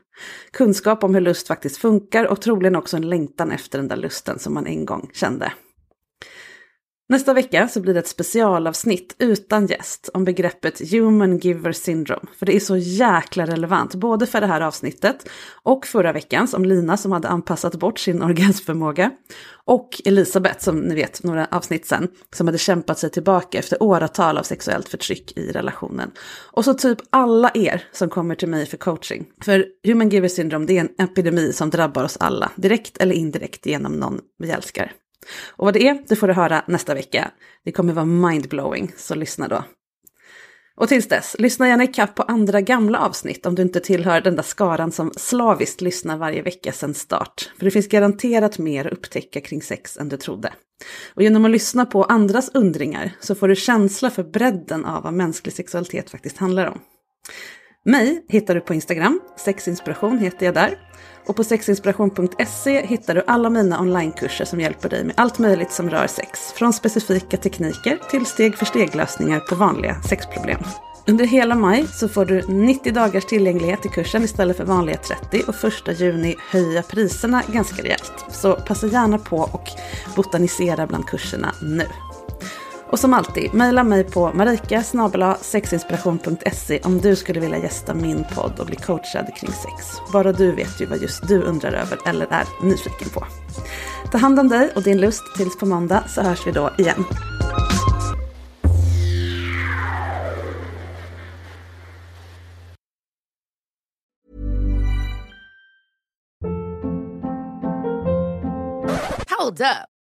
[0.53, 4.39] Kunskap om hur lust faktiskt funkar och troligen också en längtan efter den där lusten
[4.39, 5.53] som man en gång kände.
[7.09, 12.27] Nästa vecka så blir det ett specialavsnitt utan gäst om begreppet human giver syndrome.
[12.39, 15.29] För det är så jäkla relevant, både för det här avsnittet
[15.63, 19.11] och förra veckans om Lina som hade anpassat bort sin orgasmförmåga.
[19.65, 24.39] Och Elisabeth som ni vet, några avsnitt sen, som hade kämpat sig tillbaka efter åratal
[24.39, 26.11] av sexuellt förtryck i relationen.
[26.53, 29.27] Och så typ alla er som kommer till mig för coaching.
[29.43, 33.67] För human giver syndrome det är en epidemi som drabbar oss alla, direkt eller indirekt
[33.67, 34.93] genom någon vi älskar.
[35.57, 37.31] Och vad det är, det får du höra nästa vecka.
[37.65, 39.65] Det kommer vara mindblowing, så lyssna då.
[40.77, 44.37] Och tills dess, lyssna gärna ikapp på andra gamla avsnitt om du inte tillhör den
[44.37, 47.51] där skaran som slaviskt lyssnar varje vecka sedan start.
[47.59, 50.53] För det finns garanterat mer att upptäcka kring sex än du trodde.
[51.15, 55.15] Och genom att lyssna på andras undringar så får du känsla för bredden av vad
[55.15, 56.81] mänsklig sexualitet faktiskt handlar om.
[57.85, 60.79] Mig hittar du på Instagram, sexinspiration heter jag där.
[61.27, 65.91] Och på sexinspiration.se hittar du alla mina onlinekurser som hjälper dig med allt möjligt som
[65.91, 66.53] rör sex.
[66.53, 70.61] Från specifika tekniker till steg för steg-lösningar på vanliga sexproblem.
[71.07, 75.43] Under hela maj så får du 90 dagars tillgänglighet i kursen istället för vanliga 30
[75.49, 78.25] och första juni höja priserna ganska rejält.
[78.31, 79.69] Så passa gärna på och
[80.17, 81.87] botanisera bland kurserna nu.
[82.91, 88.67] Och som alltid, mejla mig på marika.sexinspiration.se om du skulle vilja gästa min podd och
[88.67, 90.01] bli coachad kring sex.
[90.13, 93.27] Bara du vet ju vad just du undrar över eller är nyfiken på.
[94.13, 97.05] Ta hand om dig och din lust tills på måndag så hörs vi då igen.
[109.39, 109.94] Hold up.